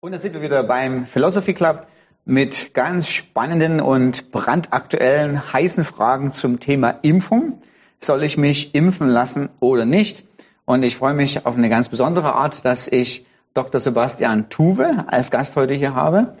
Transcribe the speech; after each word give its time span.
Und 0.00 0.12
da 0.12 0.18
sind 0.18 0.32
wir 0.32 0.42
wieder 0.42 0.62
beim 0.62 1.06
Philosophy 1.06 1.54
Club 1.54 1.88
mit 2.24 2.72
ganz 2.72 3.10
spannenden 3.10 3.80
und 3.80 4.30
brandaktuellen 4.30 5.52
heißen 5.52 5.82
Fragen 5.82 6.30
zum 6.30 6.60
Thema 6.60 6.90
Impfung. 7.02 7.60
Soll 7.98 8.22
ich 8.22 8.38
mich 8.38 8.76
impfen 8.76 9.08
lassen 9.08 9.48
oder 9.58 9.86
nicht? 9.86 10.24
Und 10.66 10.84
ich 10.84 10.96
freue 10.96 11.14
mich 11.14 11.46
auf 11.46 11.56
eine 11.56 11.68
ganz 11.68 11.88
besondere 11.88 12.34
Art, 12.34 12.64
dass 12.64 12.86
ich 12.86 13.26
Dr. 13.54 13.80
Sebastian 13.80 14.48
Tuwe 14.48 15.06
als 15.08 15.32
Gast 15.32 15.56
heute 15.56 15.74
hier 15.74 15.96
habe. 15.96 16.36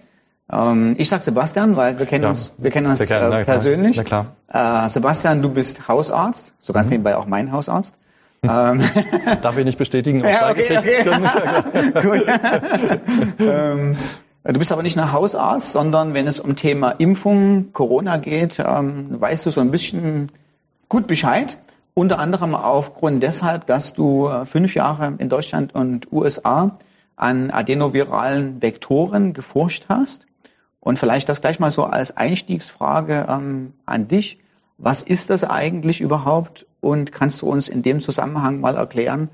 Ähm, 0.52 0.94
ich 0.96 1.08
sage 1.08 1.24
Sebastian, 1.24 1.74
weil 1.74 1.98
wir 1.98 2.06
kennen 2.06 2.22
ja, 2.22 2.28
uns, 2.28 2.52
wir 2.58 2.70
kennen 2.70 2.86
uns 2.86 3.08
gerne, 3.08 3.40
äh, 3.40 3.44
persönlich. 3.44 3.96
Na 3.96 4.04
klar. 4.04 4.36
Äh, 4.86 4.88
Sebastian, 4.88 5.42
du 5.42 5.48
bist 5.48 5.88
Hausarzt, 5.88 6.52
so 6.60 6.72
ganz 6.72 6.86
mhm. 6.86 6.92
nebenbei 6.92 7.16
auch 7.16 7.26
mein 7.26 7.50
Hausarzt. 7.50 7.98
Ähm. 8.42 8.80
Darf 9.42 9.58
ich 9.58 9.64
nicht 9.64 9.78
bestätigen, 9.78 10.24
aus 10.24 10.30
ja, 10.30 10.50
okay, 10.50 10.78
okay. 10.78 12.02
Gut. 12.02 12.26
ähm, 13.40 13.96
du 14.44 14.58
bist 14.58 14.72
aber 14.72 14.82
nicht 14.82 14.96
nur 14.96 15.12
Hausarzt, 15.12 15.72
sondern 15.72 16.14
wenn 16.14 16.26
es 16.26 16.38
um 16.38 16.56
Thema 16.56 16.90
Impfung, 16.90 17.72
Corona 17.72 18.16
geht, 18.16 18.58
ähm, 18.58 19.20
weißt 19.20 19.46
du 19.46 19.50
so 19.50 19.60
ein 19.60 19.70
bisschen 19.70 20.30
gut 20.88 21.06
Bescheid. 21.06 21.58
Unter 21.94 22.20
anderem 22.20 22.54
aufgrund 22.54 23.24
deshalb, 23.24 23.66
dass 23.66 23.92
du 23.92 24.28
äh, 24.28 24.46
fünf 24.46 24.74
Jahre 24.76 25.14
in 25.18 25.28
Deutschland 25.28 25.74
und 25.74 26.12
USA 26.12 26.78
an 27.16 27.50
adenoviralen 27.50 28.62
Vektoren 28.62 29.32
geforscht 29.32 29.86
hast. 29.88 30.26
Und 30.78 31.00
vielleicht 31.00 31.28
das 31.28 31.40
gleich 31.40 31.58
mal 31.58 31.72
so 31.72 31.84
als 31.84 32.16
Einstiegsfrage 32.16 33.26
ähm, 33.28 33.72
an 33.84 34.06
dich. 34.06 34.38
Was 34.78 35.02
ist 35.02 35.28
das 35.28 35.42
eigentlich 35.42 36.00
überhaupt? 36.00 36.67
Und 36.80 37.12
kannst 37.12 37.42
du 37.42 37.48
uns 37.48 37.68
in 37.68 37.82
dem 37.82 38.00
Zusammenhang 38.00 38.60
mal 38.60 38.76
erklären, 38.76 39.28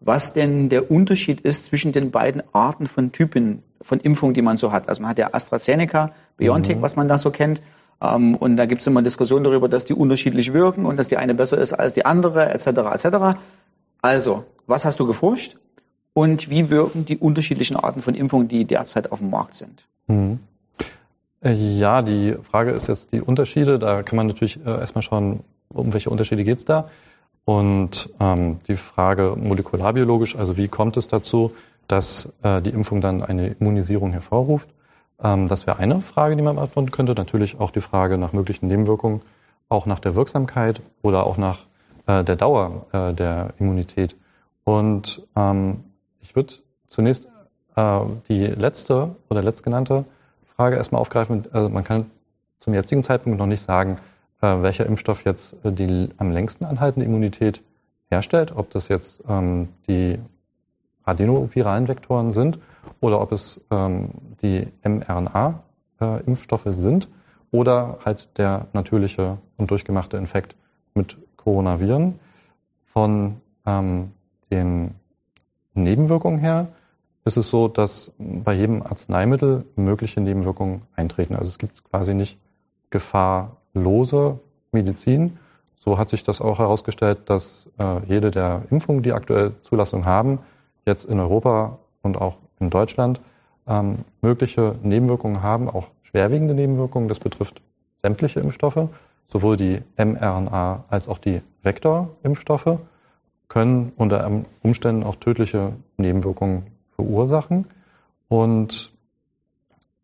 was 0.00 0.32
denn 0.32 0.68
der 0.68 0.90
Unterschied 0.90 1.40
ist 1.40 1.64
zwischen 1.64 1.92
den 1.92 2.10
beiden 2.10 2.42
Arten 2.52 2.88
von 2.88 3.12
Typen 3.12 3.62
von 3.80 4.00
Impfungen, 4.00 4.34
die 4.34 4.42
man 4.42 4.56
so 4.56 4.72
hat? 4.72 4.88
Also 4.88 5.00
man 5.00 5.10
hat 5.10 5.18
ja 5.18 5.30
AstraZeneca, 5.32 6.12
BioNTech, 6.36 6.78
mhm. 6.78 6.82
was 6.82 6.96
man 6.96 7.08
da 7.08 7.18
so 7.18 7.30
kennt. 7.30 7.62
Ähm, 8.00 8.34
und 8.34 8.56
da 8.56 8.66
gibt 8.66 8.80
es 8.80 8.86
immer 8.86 9.02
Diskussionen 9.02 9.44
darüber, 9.44 9.68
dass 9.68 9.84
die 9.84 9.94
unterschiedlich 9.94 10.52
wirken 10.52 10.86
und 10.86 10.96
dass 10.96 11.08
die 11.08 11.16
eine 11.16 11.34
besser 11.34 11.58
ist 11.58 11.72
als 11.72 11.94
die 11.94 12.04
andere, 12.04 12.50
etc. 12.50 12.66
etc. 12.66 13.38
Also, 14.00 14.44
was 14.66 14.84
hast 14.84 14.98
du 14.98 15.06
geforscht? 15.06 15.56
Und 16.14 16.50
wie 16.50 16.68
wirken 16.68 17.06
die 17.06 17.16
unterschiedlichen 17.16 17.76
Arten 17.76 18.02
von 18.02 18.14
Impfungen, 18.14 18.48
die 18.48 18.64
derzeit 18.64 19.12
auf 19.12 19.20
dem 19.20 19.30
Markt 19.30 19.54
sind? 19.54 19.86
Mhm. 20.08 20.40
Äh, 21.42 21.52
ja, 21.52 22.02
die 22.02 22.36
Frage 22.42 22.72
ist 22.72 22.88
jetzt 22.88 23.12
die 23.12 23.20
Unterschiede. 23.20 23.78
Da 23.78 24.02
kann 24.02 24.16
man 24.16 24.26
natürlich 24.26 24.58
äh, 24.64 24.70
erstmal 24.70 25.02
schauen, 25.02 25.40
um 25.72 25.92
welche 25.92 26.10
Unterschiede 26.10 26.44
geht 26.44 26.58
es 26.58 26.64
da. 26.64 26.88
Und 27.44 28.10
ähm, 28.20 28.60
die 28.68 28.76
Frage 28.76 29.34
molekularbiologisch, 29.36 30.36
also 30.36 30.56
wie 30.56 30.68
kommt 30.68 30.96
es 30.96 31.08
dazu, 31.08 31.52
dass 31.88 32.32
äh, 32.42 32.62
die 32.62 32.70
Impfung 32.70 33.00
dann 33.00 33.22
eine 33.22 33.48
Immunisierung 33.48 34.12
hervorruft? 34.12 34.68
Ähm, 35.22 35.46
das 35.46 35.66
wäre 35.66 35.78
eine 35.78 36.00
Frage, 36.00 36.36
die 36.36 36.42
man 36.42 36.56
beantworten 36.56 36.90
könnte. 36.90 37.14
Natürlich 37.14 37.58
auch 37.58 37.70
die 37.70 37.80
Frage 37.80 38.18
nach 38.18 38.32
möglichen 38.32 38.68
Nebenwirkungen, 38.68 39.22
auch 39.68 39.86
nach 39.86 39.98
der 39.98 40.14
Wirksamkeit 40.14 40.82
oder 41.02 41.26
auch 41.26 41.36
nach 41.36 41.60
äh, 42.06 42.22
der 42.22 42.36
Dauer 42.36 42.86
äh, 42.92 43.12
der 43.12 43.54
Immunität. 43.58 44.16
Und 44.64 45.26
ähm, 45.34 45.84
ich 46.20 46.36
würde 46.36 46.54
zunächst 46.86 47.26
äh, 47.76 48.00
die 48.28 48.46
letzte 48.46 49.16
oder 49.28 49.42
letztgenannte 49.42 50.04
Frage 50.56 50.76
erstmal 50.76 51.00
aufgreifen. 51.00 51.46
Also 51.52 51.68
man 51.68 51.84
kann 51.84 52.10
zum 52.60 52.74
jetzigen 52.74 53.02
Zeitpunkt 53.02 53.38
noch 53.38 53.46
nicht 53.46 53.62
sagen, 53.62 53.98
welcher 54.42 54.86
Impfstoff 54.86 55.24
jetzt 55.24 55.56
äh, 55.64 55.72
die 55.72 56.10
am 56.16 56.30
längsten 56.30 56.64
anhaltende 56.64 57.06
Immunität 57.06 57.62
herstellt, 58.10 58.52
ob 58.54 58.70
das 58.70 58.88
jetzt 58.88 59.22
ähm, 59.28 59.68
die 59.88 60.18
adenoviralen 61.04 61.88
Vektoren 61.88 62.30
sind 62.30 62.58
oder 63.00 63.20
ob 63.20 63.32
es 63.32 63.60
ähm, 63.70 64.10
die 64.42 64.68
mRNA-Impfstoffe 64.84 66.66
äh, 66.66 66.72
sind 66.72 67.08
oder 67.50 67.98
halt 68.04 68.28
der 68.36 68.66
natürliche 68.72 69.38
und 69.56 69.70
durchgemachte 69.70 70.16
Infekt 70.16 70.56
mit 70.94 71.16
Coronaviren. 71.36 72.18
Von 72.92 73.40
ähm, 73.64 74.12
den 74.50 74.94
Nebenwirkungen 75.74 76.38
her 76.38 76.68
ist 77.24 77.36
es 77.36 77.48
so, 77.48 77.68
dass 77.68 78.12
bei 78.18 78.52
jedem 78.52 78.82
Arzneimittel 78.82 79.64
mögliche 79.76 80.20
Nebenwirkungen 80.20 80.82
eintreten. 80.94 81.36
Also 81.36 81.48
es 81.48 81.58
gibt 81.58 81.84
quasi 81.84 82.14
nicht 82.14 82.38
gefahrlose 83.74 84.40
Medizin. 84.72 85.38
So 85.78 85.98
hat 85.98 86.10
sich 86.10 86.22
das 86.22 86.40
auch 86.40 86.58
herausgestellt, 86.58 87.18
dass 87.26 87.68
äh, 87.78 88.04
jede 88.06 88.30
der 88.30 88.62
Impfungen, 88.70 89.02
die 89.02 89.12
aktuell 89.12 89.52
Zulassung 89.62 90.06
haben, 90.06 90.38
jetzt 90.86 91.04
in 91.04 91.18
Europa 91.18 91.78
und 92.02 92.16
auch 92.16 92.36
in 92.60 92.70
Deutschland 92.70 93.20
ähm, 93.66 93.98
mögliche 94.20 94.76
Nebenwirkungen 94.82 95.42
haben, 95.42 95.68
auch 95.68 95.88
schwerwiegende 96.02 96.54
Nebenwirkungen. 96.54 97.08
Das 97.08 97.18
betrifft 97.18 97.62
sämtliche 98.00 98.40
Impfstoffe, 98.40 98.88
sowohl 99.28 99.56
die 99.56 99.82
mRNA 99.96 100.84
als 100.88 101.08
auch 101.08 101.18
die 101.18 101.42
Vektorimpfstoffe 101.62 102.78
können 103.48 103.92
unter 103.96 104.30
Umständen 104.62 105.02
auch 105.02 105.16
tödliche 105.16 105.74
Nebenwirkungen 105.96 106.68
verursachen 106.94 107.66
und 108.28 108.92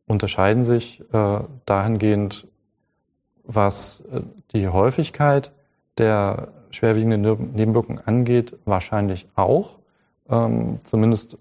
unterscheiden 0.07 0.65
sich 0.65 1.03
äh, 1.13 1.41
dahingehend, 1.65 2.47
was 3.49 4.05
äh, 4.13 4.21
die 4.53 4.69
Häufigkeit 4.69 5.53
der 5.97 6.49
schwerwiegenden 6.71 7.55
Nebenwirkungen 7.55 8.01
angeht, 8.05 8.57
wahrscheinlich 8.65 9.27
auch. 9.35 9.79
Ähm, 10.29 10.79
zumindest 10.85 11.39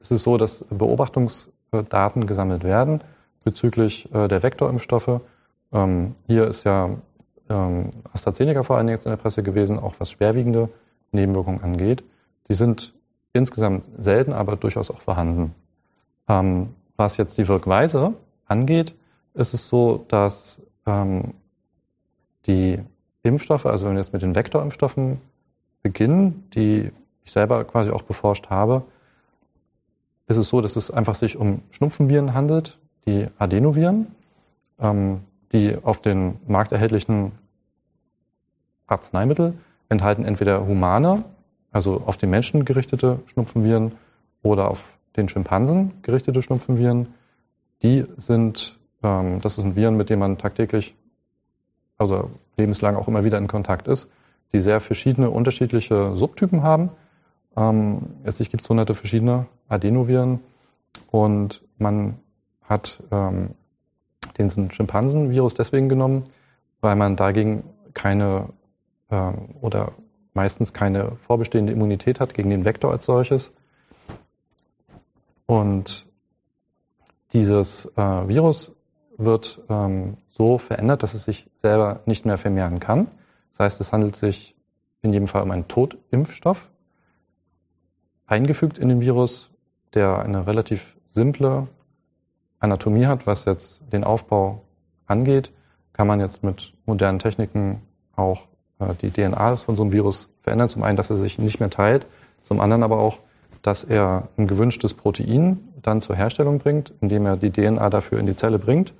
ist 0.00 0.10
es 0.10 0.22
so, 0.24 0.36
dass 0.36 0.66
Beobachtungsdaten 0.68 2.26
gesammelt 2.26 2.64
werden 2.64 3.02
bezüglich 3.44 4.12
äh, 4.12 4.28
der 4.28 4.42
Vektorimpfstoffe. 4.42 5.20
Ähm, 5.72 6.16
hier 6.26 6.48
ist 6.48 6.64
ja 6.64 6.90
ähm, 7.48 7.90
AstraZeneca 8.12 8.64
vor 8.64 8.76
allen 8.76 8.88
Dingen 8.88 8.96
jetzt 8.96 9.06
in 9.06 9.10
der 9.10 9.16
Presse 9.16 9.42
gewesen, 9.42 9.78
auch 9.78 9.94
was 9.98 10.10
schwerwiegende 10.10 10.68
Nebenwirkungen 11.12 11.62
angeht. 11.62 12.02
Die 12.48 12.54
sind 12.54 12.92
insgesamt 13.32 13.88
selten, 13.96 14.32
aber 14.32 14.56
durchaus 14.56 14.90
auch 14.90 15.00
vorhanden. 15.00 15.54
Was 16.26 17.16
jetzt 17.18 17.36
die 17.36 17.48
Wirkweise 17.48 18.14
angeht, 18.46 18.94
ist 19.34 19.54
es 19.54 19.68
so, 19.68 20.04
dass 20.08 20.60
ähm, 20.86 21.34
die 22.46 22.80
Impfstoffe, 23.22 23.66
also 23.66 23.86
wenn 23.86 23.94
wir 23.94 24.00
jetzt 24.00 24.12
mit 24.12 24.22
den 24.22 24.34
Vektorimpfstoffen 24.34 25.20
beginnen, 25.82 26.48
die 26.54 26.92
ich 27.24 27.32
selber 27.32 27.64
quasi 27.64 27.90
auch 27.90 28.02
beforscht 28.02 28.48
habe, 28.50 28.84
ist 30.26 30.36
es 30.36 30.48
so, 30.48 30.60
dass 30.60 30.76
es 30.76 30.90
einfach 30.90 31.14
sich 31.14 31.36
um 31.36 31.62
Schnupfenviren 31.70 32.34
handelt, 32.34 32.78
die 33.06 33.28
Adenoviren, 33.38 34.14
ähm, 34.78 35.20
die 35.52 35.76
auf 35.82 36.00
den 36.00 36.38
Markt 36.46 36.72
erhältlichen 36.72 37.32
Arzneimittel 38.86 39.54
enthalten 39.88 40.24
entweder 40.24 40.66
humane 40.66 41.24
also 41.74 42.02
auf 42.06 42.16
den 42.16 42.30
Menschen 42.30 42.64
gerichtete 42.64 43.18
Schnupfenviren 43.26 43.92
oder 44.42 44.70
auf 44.70 44.96
den 45.16 45.28
Schimpansen 45.28 45.92
gerichtete 46.02 46.40
Schnupfenviren, 46.40 47.08
die 47.82 48.04
sind, 48.16 48.78
das 49.04 49.56
sind 49.56 49.76
Viren, 49.76 49.96
mit 49.96 50.10
denen 50.10 50.20
man 50.20 50.38
tagtäglich, 50.38 50.94
also 51.98 52.30
lebenslang 52.56 52.96
auch 52.96 53.08
immer 53.08 53.24
wieder 53.24 53.38
in 53.38 53.46
Kontakt 53.46 53.86
ist, 53.86 54.08
die 54.52 54.60
sehr 54.60 54.80
verschiedene, 54.80 55.30
unterschiedliche 55.30 56.16
Subtypen 56.16 56.62
haben. 56.62 56.90
Ähm, 57.56 58.16
es 58.24 58.38
gibt 58.38 58.68
hunderte 58.68 58.94
verschiedene 58.94 59.46
Adenoviren 59.68 60.40
und 61.10 61.62
man 61.78 62.18
hat 62.62 63.02
ähm, 63.10 63.50
den 64.38 64.70
Schimpansenvirus 64.70 65.54
deswegen 65.54 65.88
genommen, 65.88 66.26
weil 66.80 66.96
man 66.96 67.16
dagegen 67.16 67.64
keine 67.92 68.48
oder 69.60 69.92
meistens 70.32 70.72
keine 70.72 71.12
vorbestehende 71.16 71.72
Immunität 71.72 72.20
hat 72.20 72.34
gegen 72.34 72.50
den 72.50 72.64
Vektor 72.64 72.90
als 72.90 73.06
solches. 73.06 73.52
Und 75.46 76.06
dieses 77.32 77.86
äh, 77.96 78.28
Virus 78.28 78.73
wird 79.16 79.60
ähm, 79.68 80.16
so 80.30 80.58
verändert, 80.58 81.02
dass 81.02 81.14
es 81.14 81.24
sich 81.24 81.50
selber 81.56 82.00
nicht 82.06 82.26
mehr 82.26 82.38
vermehren 82.38 82.80
kann. 82.80 83.08
Das 83.52 83.60
heißt, 83.60 83.80
es 83.80 83.92
handelt 83.92 84.16
sich 84.16 84.54
in 85.02 85.12
jedem 85.12 85.28
Fall 85.28 85.42
um 85.42 85.50
einen 85.50 85.68
Totimpfstoff, 85.68 86.70
eingefügt 88.26 88.78
in 88.78 88.88
den 88.88 89.00
Virus, 89.00 89.50
der 89.92 90.18
eine 90.20 90.46
relativ 90.46 90.96
simple 91.10 91.68
Anatomie 92.58 93.06
hat, 93.06 93.26
was 93.26 93.44
jetzt 93.44 93.80
den 93.92 94.04
Aufbau 94.04 94.62
angeht, 95.06 95.52
kann 95.92 96.06
man 96.06 96.20
jetzt 96.20 96.42
mit 96.42 96.72
modernen 96.86 97.18
Techniken 97.18 97.82
auch 98.16 98.48
äh, 98.78 98.94
die 99.00 99.10
DNA 99.10 99.56
von 99.56 99.76
so 99.76 99.82
einem 99.82 99.92
Virus 99.92 100.28
verändern. 100.42 100.68
Zum 100.68 100.82
einen, 100.82 100.96
dass 100.96 101.10
er 101.10 101.16
sich 101.16 101.38
nicht 101.38 101.60
mehr 101.60 101.70
teilt, 101.70 102.06
zum 102.42 102.60
anderen 102.60 102.82
aber 102.82 102.98
auch, 102.98 103.18
dass 103.62 103.84
er 103.84 104.28
ein 104.36 104.46
gewünschtes 104.46 104.94
Protein 104.94 105.68
dann 105.80 106.00
zur 106.00 106.16
Herstellung 106.16 106.58
bringt, 106.58 106.92
indem 107.00 107.26
er 107.26 107.36
die 107.36 107.50
DNA 107.50 107.88
dafür 107.90 108.18
in 108.18 108.26
die 108.26 108.36
Zelle 108.36 108.58
bringt. 108.58 108.92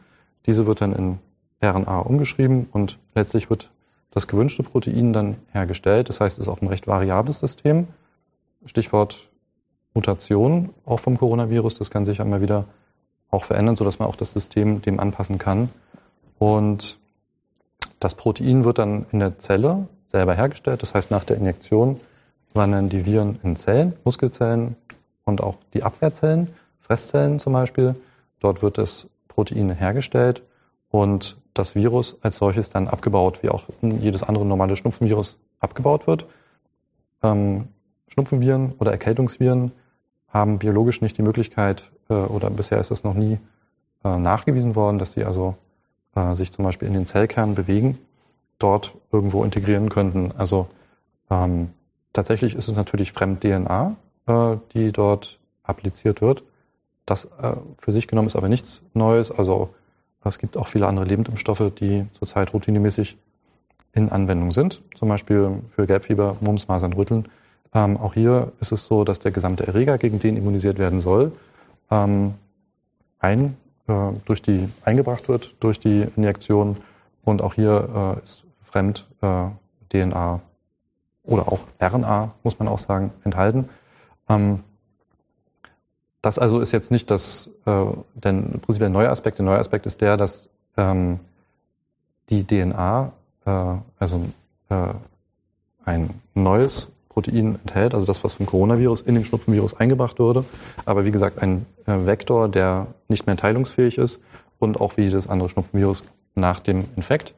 Diese 0.46 0.66
wird 0.66 0.80
dann 0.80 0.92
in 0.92 1.18
RNA 1.62 2.00
umgeschrieben 2.00 2.68
und 2.72 2.98
letztlich 3.14 3.50
wird 3.50 3.70
das 4.10 4.26
gewünschte 4.26 4.62
Protein 4.62 5.12
dann 5.12 5.36
hergestellt. 5.50 6.08
Das 6.08 6.20
heißt, 6.20 6.38
es 6.38 6.46
ist 6.46 6.48
auch 6.48 6.62
ein 6.62 6.68
recht 6.68 6.86
variables 6.86 7.40
System. 7.40 7.88
Stichwort 8.66 9.28
Mutation 9.94 10.70
auch 10.84 11.00
vom 11.00 11.18
Coronavirus. 11.18 11.78
Das 11.78 11.90
kann 11.90 12.04
sich 12.04 12.20
einmal 12.20 12.40
wieder 12.40 12.64
auch 13.30 13.44
verändern, 13.44 13.76
sodass 13.76 13.98
man 13.98 14.08
auch 14.08 14.16
das 14.16 14.32
System 14.32 14.82
dem 14.82 15.00
anpassen 15.00 15.38
kann. 15.38 15.70
Und 16.38 16.98
das 18.00 18.14
Protein 18.14 18.64
wird 18.64 18.78
dann 18.78 19.06
in 19.12 19.18
der 19.18 19.38
Zelle 19.38 19.88
selber 20.08 20.34
hergestellt. 20.34 20.82
Das 20.82 20.94
heißt, 20.94 21.10
nach 21.10 21.24
der 21.24 21.36
Injektion 21.36 22.00
wandern 22.52 22.88
die 22.88 23.06
Viren 23.06 23.40
in 23.42 23.56
Zellen, 23.56 23.94
Muskelzellen 24.04 24.76
und 25.24 25.40
auch 25.40 25.56
die 25.72 25.82
Abwehrzellen, 25.82 26.48
Fresszellen 26.80 27.40
zum 27.40 27.52
Beispiel. 27.52 27.96
Dort 28.40 28.62
wird 28.62 28.78
das 28.78 29.08
Protein 29.34 29.70
hergestellt 29.70 30.42
und 30.90 31.36
das 31.54 31.74
Virus 31.74 32.18
als 32.22 32.36
solches 32.36 32.70
dann 32.70 32.88
abgebaut, 32.88 33.42
wie 33.42 33.48
auch 33.48 33.64
jedes 33.82 34.22
andere 34.22 34.46
normale 34.46 34.76
Schnupfenvirus 34.76 35.36
abgebaut 35.60 36.06
wird. 36.06 36.26
Ähm, 37.22 37.68
Schnupfenviren 38.08 38.72
oder 38.78 38.92
Erkältungsviren 38.92 39.72
haben 40.28 40.58
biologisch 40.58 41.00
nicht 41.00 41.18
die 41.18 41.22
Möglichkeit, 41.22 41.90
äh, 42.08 42.14
oder 42.14 42.50
bisher 42.50 42.78
ist 42.78 42.90
es 42.90 43.04
noch 43.04 43.14
nie 43.14 43.38
äh, 44.04 44.18
nachgewiesen 44.18 44.74
worden, 44.76 44.98
dass 44.98 45.12
sie 45.12 45.24
also 45.24 45.56
äh, 46.14 46.34
sich 46.34 46.52
zum 46.52 46.64
Beispiel 46.64 46.88
in 46.88 46.94
den 46.94 47.06
Zellkern 47.06 47.54
bewegen, 47.54 47.98
dort 48.58 48.94
irgendwo 49.10 49.44
integrieren 49.44 49.88
könnten. 49.88 50.32
Also 50.36 50.68
ähm, 51.30 51.70
tatsächlich 52.12 52.54
ist 52.54 52.68
es 52.68 52.76
natürlich 52.76 53.12
Fremd-DNA, 53.12 53.96
äh, 54.26 54.56
die 54.74 54.92
dort 54.92 55.38
appliziert 55.62 56.20
wird. 56.20 56.42
Das 57.06 57.24
äh, 57.24 57.56
für 57.78 57.92
sich 57.92 58.08
genommen 58.08 58.28
ist 58.28 58.36
aber 58.36 58.48
nichts 58.48 58.82
Neues. 58.94 59.30
Also 59.30 59.70
es 60.24 60.38
gibt 60.38 60.56
auch 60.56 60.68
viele 60.68 60.86
andere 60.86 61.04
Lebendimpfstoffe, 61.04 61.72
die 61.78 62.06
zurzeit 62.14 62.52
routinemäßig 62.54 63.16
in 63.92 64.10
Anwendung 64.10 64.50
sind, 64.50 64.82
zum 64.94 65.08
Beispiel 65.08 65.62
für 65.68 65.86
Gelbfieber, 65.86 66.36
Mumps, 66.40 66.66
Masern, 66.66 66.92
Rütteln. 66.92 67.28
Ähm, 67.72 67.96
auch 67.96 68.14
hier 68.14 68.52
ist 68.60 68.72
es 68.72 68.86
so, 68.86 69.04
dass 69.04 69.20
der 69.20 69.30
gesamte 69.32 69.66
Erreger, 69.66 69.98
gegen 69.98 70.18
den 70.18 70.36
immunisiert 70.36 70.78
werden 70.78 71.00
soll, 71.00 71.32
ähm, 71.90 72.34
ein, 73.20 73.56
äh, 73.86 74.12
durch 74.24 74.42
die, 74.42 74.68
eingebracht 74.84 75.28
wird 75.28 75.54
durch 75.60 75.78
die 75.78 76.06
Injektion. 76.16 76.76
Und 77.24 77.42
auch 77.42 77.54
hier 77.54 78.16
äh, 78.20 78.24
ist 78.24 78.44
fremd 78.64 79.06
äh, 79.22 79.46
DNA 79.90 80.40
oder 81.22 81.50
auch 81.50 81.60
RNA, 81.80 82.34
muss 82.42 82.58
man 82.58 82.68
auch 82.68 82.78
sagen, 82.78 83.12
enthalten. 83.24 83.68
Ähm, 84.28 84.60
das 86.24 86.38
also 86.38 86.60
ist 86.60 86.72
jetzt 86.72 86.90
nicht 86.90 87.10
das, 87.10 87.50
äh, 87.66 87.84
denn 88.14 88.52
im 88.54 88.60
Prinzip 88.60 88.80
der 88.80 88.88
neue 88.88 89.10
Aspekt. 89.10 89.38
Der 89.38 89.44
neue 89.44 89.58
Aspekt 89.58 89.86
ist 89.86 90.00
der, 90.00 90.16
dass 90.16 90.48
ähm, 90.76 91.20
die 92.30 92.44
DNA, 92.44 93.12
äh, 93.44 93.50
also 93.98 94.24
äh, 94.70 94.94
ein 95.84 96.10
neues 96.34 96.88
Protein 97.10 97.58
enthält, 97.62 97.94
also 97.94 98.06
das, 98.06 98.24
was 98.24 98.32
vom 98.32 98.46
Coronavirus 98.46 99.02
in 99.02 99.14
den 99.14 99.24
Schnupfenvirus 99.24 99.74
eingebracht 99.74 100.18
wurde, 100.18 100.44
aber 100.84 101.04
wie 101.04 101.10
gesagt 101.10 101.40
ein 101.40 101.66
äh, 101.86 102.06
Vektor, 102.06 102.48
der 102.48 102.88
nicht 103.08 103.26
mehr 103.26 103.36
teilungsfähig 103.36 103.98
ist 103.98 104.20
und 104.58 104.80
auch 104.80 104.96
wie 104.96 105.02
jedes 105.02 105.28
andere 105.28 105.48
Schnupfenvirus 105.48 106.04
nach 106.34 106.58
dem 106.58 106.86
Infekt 106.96 107.34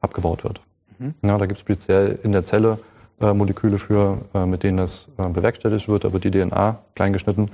abgebaut 0.00 0.44
wird. 0.44 0.60
Mhm. 0.98 1.14
Ja, 1.22 1.36
da 1.38 1.46
gibt 1.46 1.58
es 1.58 1.60
speziell 1.60 2.18
in 2.22 2.32
der 2.32 2.44
Zelle 2.44 2.78
äh, 3.20 3.34
Moleküle 3.34 3.78
für, 3.78 4.18
äh, 4.32 4.46
mit 4.46 4.62
denen 4.62 4.78
das 4.78 5.08
äh, 5.18 5.28
bewerkstelligt 5.28 5.88
wird. 5.88 6.04
Da 6.04 6.12
wird 6.12 6.24
die 6.24 6.30
DNA 6.30 6.78
kleingeschnitten 6.94 7.50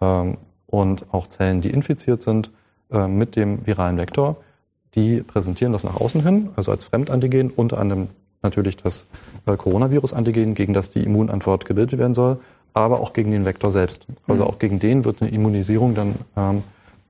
und 0.00 1.04
auch 1.12 1.26
Zellen, 1.26 1.60
die 1.60 1.70
infiziert 1.70 2.22
sind 2.22 2.50
äh, 2.90 3.06
mit 3.06 3.36
dem 3.36 3.66
viralen 3.66 3.98
Vektor, 3.98 4.36
die 4.94 5.22
präsentieren 5.22 5.72
das 5.72 5.84
nach 5.84 6.00
außen 6.00 6.22
hin, 6.22 6.50
also 6.56 6.70
als 6.70 6.84
Fremdantigen, 6.84 7.50
unter 7.50 7.78
anderem 7.78 8.08
natürlich 8.42 8.76
das 8.76 9.06
äh, 9.46 9.56
Coronavirus-Antigen, 9.56 10.54
gegen 10.54 10.72
das 10.72 10.90
die 10.90 11.04
Immunantwort 11.04 11.64
gebildet 11.66 11.98
werden 11.98 12.14
soll, 12.14 12.40
aber 12.72 13.00
auch 13.00 13.12
gegen 13.12 13.30
den 13.30 13.44
Vektor 13.44 13.70
selbst. 13.70 14.06
Also 14.26 14.44
mhm. 14.44 14.48
auch 14.48 14.58
gegen 14.58 14.78
den 14.78 15.04
wird 15.04 15.20
eine 15.20 15.30
Immunisierung 15.30 15.94
dann 15.94 16.14
ähm, 16.36 16.62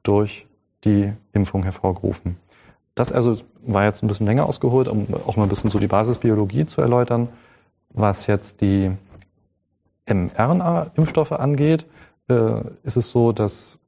durch 0.02 0.46
die 0.84 1.12
Impfung 1.32 1.62
hervorgerufen. 1.62 2.36
Das 2.94 3.12
also 3.12 3.36
war 3.62 3.84
jetzt 3.84 4.02
ein 4.02 4.08
bisschen 4.08 4.26
länger 4.26 4.46
ausgeholt, 4.46 4.88
um 4.88 5.06
auch 5.26 5.36
mal 5.36 5.44
ein 5.44 5.48
bisschen 5.48 5.70
so 5.70 5.78
die 5.78 5.86
Basisbiologie 5.86 6.66
zu 6.66 6.80
erläutern. 6.80 7.28
Was 7.90 8.26
jetzt 8.26 8.60
die 8.60 8.90
mRNA-Impfstoffe 10.06 11.32
angeht, 11.32 11.86
äh, 12.30 12.62
ist 12.84 12.96
es 12.96 13.10
so, 13.10 13.32
dass 13.32 13.78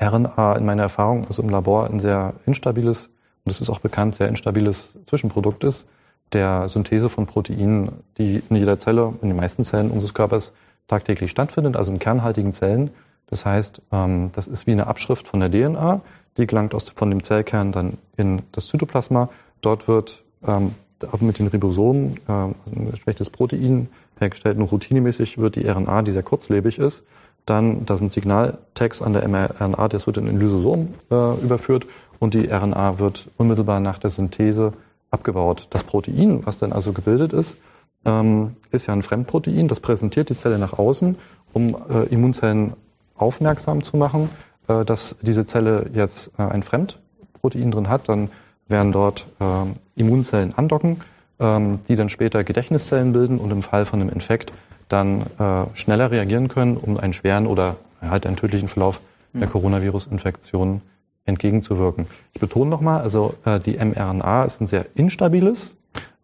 RNA 0.00 0.56
in 0.56 0.64
meiner 0.64 0.82
Erfahrung, 0.82 1.26
also 1.26 1.42
im 1.42 1.48
Labor, 1.50 1.88
ein 1.88 2.00
sehr 2.00 2.34
instabiles, 2.46 3.10
und 3.44 3.52
es 3.52 3.60
ist 3.60 3.70
auch 3.70 3.80
bekannt, 3.80 4.14
sehr 4.14 4.28
instabiles 4.28 4.98
Zwischenprodukt 5.06 5.64
ist 5.64 5.86
der 6.32 6.68
Synthese 6.68 7.08
von 7.08 7.26
Proteinen, 7.26 7.90
die 8.18 8.42
in 8.48 8.56
jeder 8.56 8.78
Zelle, 8.78 9.14
in 9.22 9.28
den 9.28 9.36
meisten 9.36 9.64
Zellen 9.64 9.90
unseres 9.90 10.14
Körpers 10.14 10.52
tagtäglich 10.88 11.30
stattfindet, 11.30 11.76
also 11.76 11.92
in 11.92 11.98
kernhaltigen 11.98 12.54
Zellen. 12.54 12.90
Das 13.26 13.44
heißt, 13.44 13.82
ähm, 13.92 14.30
das 14.34 14.48
ist 14.48 14.66
wie 14.66 14.72
eine 14.72 14.86
Abschrift 14.86 15.28
von 15.28 15.40
der 15.40 15.50
DNA, 15.50 16.00
die 16.36 16.46
gelangt 16.46 16.74
aus, 16.74 16.88
von 16.88 17.10
dem 17.10 17.22
Zellkern 17.22 17.72
dann 17.72 17.98
in 18.16 18.42
das 18.52 18.66
Zytoplasma. 18.68 19.28
Dort 19.60 19.88
wird 19.88 20.22
ähm, 20.46 20.74
mit 21.20 21.38
den 21.38 21.46
Ribosomen 21.46 22.16
äh, 22.28 22.32
also 22.32 22.54
ein 22.76 22.96
schlechtes 22.96 23.30
Protein 23.30 23.88
hergestellt 24.18 24.58
und 24.58 24.64
routinemäßig 24.64 25.38
wird 25.38 25.56
die 25.56 25.66
RNA, 25.66 26.02
die 26.02 26.12
sehr 26.12 26.22
kurzlebig 26.22 26.78
ist, 26.78 27.04
dann, 27.50 27.84
da 27.84 27.96
sind 27.96 28.12
Signaltext 28.12 29.02
an 29.02 29.12
der 29.12 29.26
mRNA, 29.26 29.88
das 29.88 30.06
wird 30.06 30.16
in 30.16 30.28
ein 30.28 30.38
Lysosom 30.38 30.94
äh, 31.10 31.34
überführt 31.42 31.86
und 32.20 32.34
die 32.34 32.46
RNA 32.46 32.98
wird 32.98 33.28
unmittelbar 33.36 33.80
nach 33.80 33.98
der 33.98 34.10
Synthese 34.10 34.72
abgebaut. 35.10 35.66
Das 35.70 35.82
Protein, 35.82 36.46
was 36.46 36.58
dann 36.58 36.72
also 36.72 36.92
gebildet 36.92 37.32
ist, 37.32 37.56
ähm, 38.04 38.56
ist 38.70 38.86
ja 38.86 38.94
ein 38.94 39.02
Fremdprotein, 39.02 39.68
das 39.68 39.80
präsentiert 39.80 40.30
die 40.30 40.36
Zelle 40.36 40.58
nach 40.58 40.78
außen, 40.78 41.16
um 41.52 41.76
äh, 41.90 42.04
Immunzellen 42.04 42.74
aufmerksam 43.16 43.82
zu 43.82 43.96
machen, 43.96 44.30
äh, 44.68 44.84
dass 44.84 45.16
diese 45.20 45.44
Zelle 45.44 45.90
jetzt 45.92 46.30
äh, 46.38 46.42
ein 46.42 46.62
Fremdprotein 46.62 47.72
drin 47.72 47.88
hat. 47.88 48.08
Dann 48.08 48.30
werden 48.68 48.92
dort 48.92 49.26
äh, 49.40 50.00
Immunzellen 50.00 50.54
andocken, 50.56 51.00
ähm, 51.40 51.80
die 51.88 51.96
dann 51.96 52.08
später 52.08 52.44
Gedächtniszellen 52.44 53.12
bilden 53.12 53.38
und 53.38 53.50
im 53.50 53.62
Fall 53.62 53.84
von 53.84 54.00
einem 54.00 54.10
Infekt 54.10 54.52
dann 54.92 55.22
äh, 55.38 55.64
schneller 55.74 56.10
reagieren 56.10 56.48
können, 56.48 56.76
um 56.76 56.98
einen 56.98 57.12
schweren 57.12 57.46
oder 57.46 57.76
halt 58.00 58.26
einen 58.26 58.36
tödlichen 58.36 58.68
Verlauf 58.68 59.00
der 59.32 59.42
hm. 59.42 59.50
Coronavirus-Infektion 59.50 60.82
entgegenzuwirken. 61.24 62.06
Ich 62.32 62.40
betone 62.40 62.70
nochmal, 62.70 63.00
also 63.00 63.34
äh, 63.44 63.60
die 63.60 63.76
mRNA 63.76 64.44
ist 64.44 64.60
ein 64.60 64.66
sehr 64.66 64.86
instabiles 64.94 65.76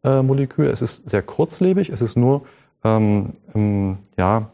äh, 0.04 0.22
Molekül. 0.22 0.68
Es 0.68 0.82
ist 0.82 1.08
sehr 1.08 1.22
kurzlebig. 1.22 1.90
Es 1.90 2.00
ist 2.00 2.16
nur, 2.16 2.42
ähm, 2.82 3.34
ähm, 3.54 3.98
ja, 4.16 4.50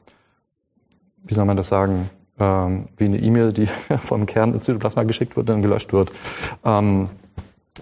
wie 1.24 1.34
soll 1.34 1.44
man 1.44 1.56
das 1.56 1.68
sagen, 1.68 2.10
ähm, 2.38 2.88
wie 2.96 3.04
eine 3.04 3.18
E-Mail, 3.18 3.52
die 3.52 3.66
vom 3.98 4.26
Kern 4.26 4.52
ins 4.52 4.64
Zytoplasma 4.64 5.04
geschickt 5.04 5.36
wird, 5.36 5.48
dann 5.48 5.62
gelöscht 5.62 5.92
wird. 5.92 6.12
Ähm, 6.64 7.08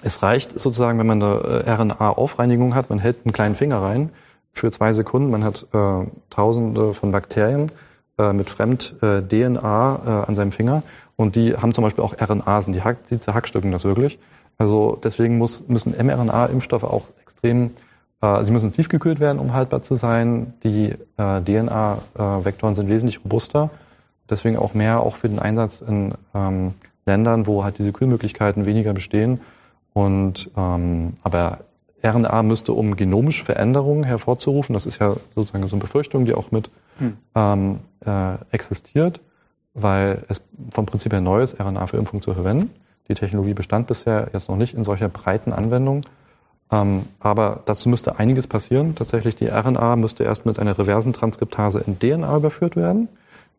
es 0.03 0.23
reicht 0.23 0.59
sozusagen, 0.59 0.99
wenn 0.99 1.07
man 1.07 1.23
eine 1.23 1.65
äh, 1.67 1.71
RNA-Aufreinigung 1.71 2.75
hat, 2.75 2.91
man 2.91 3.01
hält 3.01 3.25
einen 3.25 3.33
kleinen 3.33 3.57
Finger 3.57 3.83
rein 3.83 4.11
für 4.53 4.71
zwei 4.71 4.93
Sekunden, 4.93 5.31
man 5.31 5.45
hat 5.45 5.67
äh, 5.73 6.07
tausende 6.31 6.95
von 6.95 7.13
Bakterien 7.13 7.71
äh, 8.19 8.33
mit 8.33 8.51
Fremd-DNA 8.51 10.01
äh, 10.05 10.09
äh, 10.09 10.27
an 10.27 10.37
seinem 10.37 10.53
Finger 10.53 10.83
und 11.17 11.37
die 11.37 11.55
haben 11.55 11.75
zum 11.75 11.85
Beispiel 11.85 12.05
auch 12.05 12.15
RNAsen, 12.19 12.73
die, 12.73 12.83
hack, 12.83 13.07
die 13.07 13.21
zerhackstücken 13.21 13.73
das 13.73 13.85
wirklich. 13.85 14.19
Also 14.59 14.99
deswegen 15.03 15.39
muss, 15.39 15.69
müssen 15.69 15.93
mRNA-Impfstoffe 15.93 16.85
auch 16.85 17.05
extrem, 17.23 17.71
äh, 18.21 18.45
sie 18.45 18.51
müssen 18.51 18.73
tiefgekühlt 18.73 19.21
werden, 19.21 19.39
um 19.39 19.55
haltbar 19.55 19.83
zu 19.83 19.97
sein. 19.97 20.55
Die 20.63 20.95
äh, 21.17 21.41
DNA-Vektoren 21.41 22.75
sind 22.75 22.89
wesentlich 22.89 23.25
robuster. 23.25 23.71
Deswegen 24.29 24.57
auch 24.57 24.75
mehr 24.75 25.01
auch 25.01 25.17
für 25.17 25.29
den 25.29 25.39
Einsatz 25.39 25.81
in 25.81 26.15
ähm, 26.35 26.75
Ländern, 27.07 27.47
wo 27.47 27.65
halt 27.65 27.79
diese 27.79 27.93
Kühlmöglichkeiten 27.93 28.67
weniger 28.67 28.93
bestehen. 28.93 29.41
Und 29.93 30.51
ähm, 30.57 31.15
aber 31.23 31.61
RNA 32.03 32.43
müsste, 32.43 32.73
um 32.73 32.97
genomische 32.97 33.45
Veränderungen 33.45 34.05
hervorzurufen, 34.05 34.73
das 34.73 34.87
ist 34.87 34.99
ja 35.01 35.17
sozusagen 35.35 35.67
so 35.69 35.77
eine 35.77 35.81
Befürchtung, 35.81 36.25
die 36.25 36.35
auch 36.35 36.51
mit 36.51 36.71
hm. 36.99 37.17
ähm, 37.35 37.81
äh, 38.05 38.35
existiert, 38.51 39.21
weil 39.75 40.25
es 40.29 40.41
vom 40.71 40.87
Prinzip 40.87 41.13
her 41.13 41.21
neu 41.21 41.43
ist, 41.43 41.61
RNA 41.61 41.87
für 41.87 41.97
Impfung 41.97 42.23
zu 42.23 42.33
verwenden. 42.33 42.71
Die 43.09 43.15
Technologie 43.15 43.55
bestand 43.55 43.87
bisher 43.89 44.31
jetzt 44.33 44.49
noch 44.49 44.57
nicht 44.57 44.75
in 44.75 44.85
solcher 44.85 45.09
breiten 45.09 45.53
Anwendung. 45.53 46.03
Ähm, 46.71 47.07
aber 47.19 47.63
dazu 47.67 47.89
müsste 47.89 48.19
einiges 48.19 48.47
passieren. 48.47 48.95
Tatsächlich, 48.95 49.35
die 49.37 49.49
RNA 49.49 49.97
müsste 49.97 50.25
erst 50.25 50.47
mit 50.47 50.59
einer 50.59 50.79
reversen 50.79 51.13
Transkriptase 51.13 51.81
in 51.81 51.99
DNA 51.99 52.37
überführt 52.37 52.77
werden. 52.77 53.09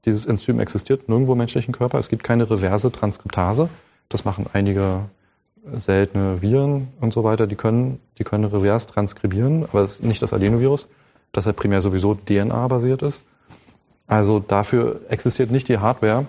Dieses 0.05 0.25
Enzym 0.25 0.59
existiert 0.59 1.09
nirgendwo 1.09 1.33
im 1.33 1.37
menschlichen 1.37 1.73
Körper. 1.73 1.99
Es 1.99 2.09
gibt 2.09 2.23
keine 2.23 2.49
reverse 2.49 2.91
Transkriptase. 2.91 3.69
Das 4.09 4.25
machen 4.25 4.45
einige 4.53 5.01
seltene 5.77 6.41
Viren 6.41 6.89
und 6.99 7.13
so 7.13 7.23
weiter. 7.23 7.47
Die 7.47 7.55
können, 7.55 7.99
die 8.17 8.23
können 8.23 8.45
revers 8.45 8.87
transkribieren, 8.87 9.63
aber 9.63 9.81
das 9.81 9.99
nicht 9.99 10.21
das 10.21 10.33
Adenovirus, 10.33 10.87
das 11.31 11.45
ja 11.45 11.53
primär 11.53 11.81
sowieso 11.81 12.15
DNA-basiert 12.15 13.01
ist. 13.01 13.23
Also 14.07 14.39
dafür 14.39 15.01
existiert 15.09 15.51
nicht 15.51 15.69
die 15.69 15.77
Hardware 15.77 16.25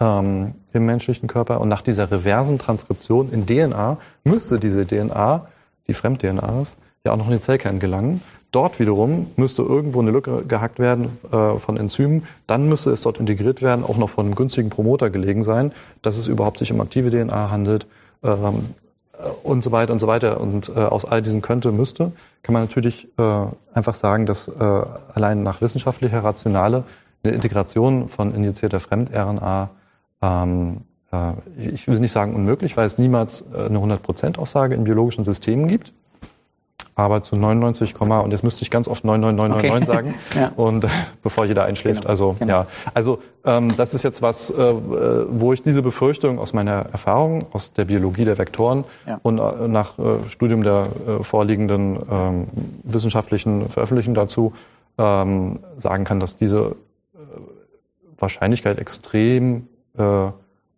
ähm, 0.00 0.54
im 0.72 0.86
menschlichen 0.86 1.28
Körper. 1.28 1.60
Und 1.60 1.68
nach 1.68 1.82
dieser 1.82 2.10
reversen 2.10 2.58
Transkription 2.58 3.30
in 3.30 3.46
DNA 3.46 3.98
müsste 4.24 4.58
diese 4.58 4.86
DNA, 4.86 5.46
die 5.86 5.94
Fremd-DNA 5.94 6.62
ist, 6.62 6.76
ja 7.04 7.12
auch 7.12 7.16
noch 7.16 7.26
in 7.26 7.32
den 7.32 7.42
Zellkern 7.42 7.78
gelangen. 7.78 8.22
Dort 8.50 8.78
wiederum 8.80 9.30
müsste 9.36 9.62
irgendwo 9.62 10.00
eine 10.00 10.10
Lücke 10.10 10.44
gehackt 10.46 10.78
werden 10.78 11.18
äh, 11.30 11.58
von 11.58 11.76
Enzymen. 11.76 12.24
Dann 12.46 12.68
müsste 12.68 12.90
es 12.90 13.02
dort 13.02 13.18
integriert 13.18 13.62
werden, 13.62 13.84
auch 13.84 13.96
noch 13.96 14.10
von 14.10 14.26
einem 14.26 14.34
günstigen 14.34 14.68
Promoter 14.68 15.08
gelegen 15.10 15.42
sein, 15.42 15.72
dass 16.02 16.18
es 16.18 16.26
überhaupt 16.26 16.58
sich 16.58 16.72
um 16.72 16.80
aktive 16.80 17.10
DNA 17.10 17.50
handelt 17.50 17.86
ähm, 18.22 18.74
äh, 19.12 19.28
und 19.42 19.62
so 19.62 19.72
weiter 19.72 19.92
und 19.92 20.00
so 20.00 20.06
weiter. 20.06 20.40
Und 20.40 20.68
äh, 20.68 20.72
aus 20.72 21.04
all 21.04 21.22
diesen 21.22 21.42
könnte, 21.42 21.72
müsste, 21.72 22.12
kann 22.42 22.52
man 22.52 22.62
natürlich 22.62 23.08
äh, 23.18 23.46
einfach 23.74 23.94
sagen, 23.94 24.26
dass 24.26 24.48
äh, 24.48 24.52
allein 25.14 25.42
nach 25.42 25.60
wissenschaftlicher 25.60 26.24
Rationale 26.24 26.84
eine 27.24 27.34
Integration 27.34 28.08
von 28.08 28.34
injizierter 28.34 28.80
Fremd-RNA 28.80 29.70
ähm, 30.22 30.82
äh, 31.12 31.32
ich 31.56 31.86
will 31.86 32.00
nicht 32.00 32.12
sagen 32.12 32.34
unmöglich, 32.34 32.76
weil 32.76 32.86
es 32.86 32.98
niemals 32.98 33.44
äh, 33.52 33.66
eine 33.66 33.78
100%-Aussage 33.78 34.74
in 34.74 34.84
biologischen 34.84 35.24
Systemen 35.24 35.68
gibt. 35.68 35.92
Aber 36.94 37.22
zu 37.22 37.36
99, 37.36 37.98
und 38.00 38.30
jetzt 38.32 38.44
müsste 38.44 38.62
ich 38.62 38.70
ganz 38.70 38.86
oft 38.86 39.04
99999 39.04 39.88
okay. 39.88 39.94
sagen, 39.94 40.14
ja. 40.38 40.52
und 40.56 40.86
bevor 41.22 41.46
jeder 41.46 41.64
einschläft. 41.64 42.02
Genau. 42.02 42.10
Also 42.10 42.36
genau. 42.38 42.52
ja, 42.52 42.66
also 42.92 43.20
ähm, 43.44 43.74
das 43.76 43.94
ist 43.94 44.02
jetzt 44.02 44.20
was, 44.20 44.50
äh, 44.50 44.54
wo 44.56 45.52
ich 45.52 45.62
diese 45.62 45.82
Befürchtung 45.82 46.38
aus 46.38 46.52
meiner 46.52 46.86
Erfahrung, 46.92 47.46
aus 47.52 47.72
der 47.72 47.86
Biologie 47.86 48.24
der 48.24 48.36
Vektoren 48.36 48.84
ja. 49.06 49.18
und 49.22 49.38
äh, 49.38 49.68
nach 49.68 49.98
äh, 49.98 50.28
Studium 50.28 50.62
der 50.62 50.86
äh, 51.06 51.22
vorliegenden 51.22 51.98
ähm, 52.10 52.46
wissenschaftlichen 52.82 53.68
Veröffentlichungen 53.70 54.14
dazu 54.14 54.52
ähm, 54.98 55.60
sagen 55.78 56.04
kann, 56.04 56.20
dass 56.20 56.36
diese 56.36 56.76
Wahrscheinlichkeit 58.22 58.78
extrem 58.78 59.66
äh, 59.98 60.28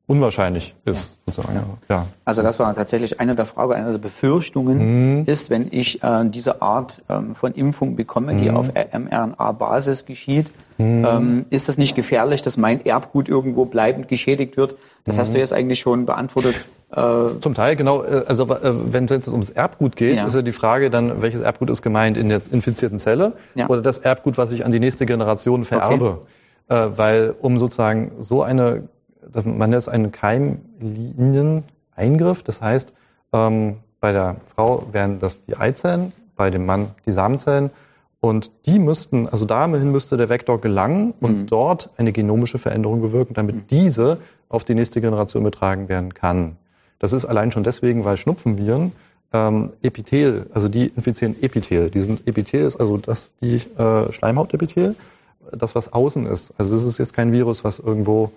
unwahrscheinlich 0.06 0.74
ist, 0.84 1.16
ja. 1.26 1.32
sozusagen. 1.32 1.78
Ja. 1.88 2.06
Also 2.24 2.42
das 2.42 2.58
war 2.58 2.74
tatsächlich 2.74 3.20
eine 3.20 3.34
der 3.34 3.46
Fragen, 3.46 3.72
eine 3.72 3.92
der 3.92 3.98
Befürchtungen 3.98 5.20
mhm. 5.20 5.24
ist, 5.26 5.48
wenn 5.50 5.68
ich 5.70 6.02
äh, 6.02 6.24
diese 6.26 6.60
Art 6.60 7.02
ähm, 7.08 7.34
von 7.34 7.52
Impfung 7.52 7.96
bekomme, 7.96 8.34
die 8.36 8.50
mhm. 8.50 8.56
auf 8.56 8.68
mRNA-Basis 8.74 10.04
geschieht, 10.04 10.50
mhm. 10.76 11.06
ähm, 11.06 11.46
ist 11.50 11.68
das 11.68 11.78
nicht 11.78 11.94
gefährlich, 11.94 12.42
dass 12.42 12.56
mein 12.56 12.84
Erbgut 12.84 13.28
irgendwo 13.28 13.64
bleibend 13.64 14.08
geschädigt 14.08 14.56
wird? 14.56 14.76
Das 15.04 15.18
hast 15.18 15.28
du 15.28 15.34
mhm. 15.34 15.40
jetzt 15.40 15.52
eigentlich 15.52 15.80
schon 15.80 16.04
beantwortet. 16.04 16.54
Äh, 16.90 17.40
Zum 17.40 17.54
Teil, 17.54 17.74
genau. 17.76 18.02
Äh, 18.04 18.24
also 18.26 18.44
äh, 18.44 18.92
wenn 18.92 19.06
es 19.06 19.10
jetzt 19.10 19.28
ums 19.28 19.48
Erbgut 19.48 19.96
geht, 19.96 20.16
ja. 20.16 20.26
ist 20.26 20.34
ja 20.34 20.42
die 20.42 20.52
Frage 20.52 20.90
dann, 20.90 21.22
welches 21.22 21.40
Erbgut 21.40 21.70
ist 21.70 21.80
gemeint 21.80 22.18
in 22.18 22.28
der 22.28 22.42
infizierten 22.52 22.98
Zelle 22.98 23.32
ja. 23.54 23.68
oder 23.68 23.80
das 23.80 23.98
Erbgut, 23.98 24.36
was 24.36 24.52
ich 24.52 24.66
an 24.66 24.72
die 24.72 24.80
nächste 24.80 25.06
Generation 25.06 25.64
vererbe. 25.64 26.10
Okay. 26.10 26.20
Äh, 26.68 26.96
weil 26.96 27.34
um 27.40 27.58
sozusagen 27.58 28.12
so 28.20 28.42
eine 28.42 28.88
man 29.32 29.70
nennt 29.70 29.74
es 29.74 29.88
einen 29.88 30.12
Keimlinieneingriff. 30.12 32.42
Das 32.42 32.60
heißt, 32.60 32.92
ähm, 33.32 33.78
bei 34.00 34.12
der 34.12 34.36
Frau 34.54 34.86
wären 34.92 35.18
das 35.18 35.44
die 35.44 35.56
Eizellen, 35.56 36.12
bei 36.36 36.50
dem 36.50 36.66
Mann 36.66 36.90
die 37.06 37.12
Samenzellen. 37.12 37.70
Und 38.20 38.50
die 38.64 38.78
müssten, 38.78 39.28
also 39.28 39.44
dahin 39.44 39.90
müsste 39.92 40.16
der 40.16 40.30
Vektor 40.30 40.60
gelangen 40.60 41.14
und 41.20 41.42
mhm. 41.42 41.46
dort 41.46 41.90
eine 41.98 42.12
genomische 42.12 42.58
Veränderung 42.58 43.02
bewirken, 43.02 43.34
damit 43.34 43.56
mhm. 43.56 43.66
diese 43.70 44.18
auf 44.48 44.64
die 44.64 44.74
nächste 44.74 45.00
Generation 45.00 45.42
übertragen 45.42 45.88
werden 45.88 46.14
kann. 46.14 46.56
Das 46.98 47.12
ist 47.12 47.26
allein 47.26 47.52
schon 47.52 47.64
deswegen, 47.64 48.04
weil 48.04 48.16
Schnupfenviren 48.16 48.92
ähm, 49.34 49.72
Epithel, 49.82 50.46
also 50.54 50.68
die 50.68 50.86
infizieren 50.86 51.36
Epithel. 51.42 51.90
Die 51.90 52.00
sind 52.00 52.26
Epithel 52.26 52.62
ist 52.62 52.76
also 52.76 52.96
das 52.96 53.34
die 53.42 53.60
äh, 53.76 54.12
Schleimhautepithel, 54.12 54.94
das 55.52 55.74
was 55.74 55.92
außen 55.92 56.24
ist. 56.26 56.54
Also 56.56 56.72
das 56.72 56.84
ist 56.84 56.98
jetzt 56.98 57.12
kein 57.12 57.32
Virus, 57.32 57.64
was 57.64 57.78
irgendwo 57.78 58.30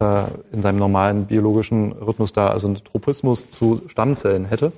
äh, 0.00 0.24
in 0.52 0.62
seinem 0.62 0.78
normalen 0.78 1.26
biologischen 1.26 1.92
Rhythmus 1.92 2.32
da 2.32 2.48
also 2.48 2.66
einen 2.66 2.82
Tropismus 2.82 3.50
zu 3.50 3.82
Stammzellen 3.86 4.44
hätte. 4.46 4.72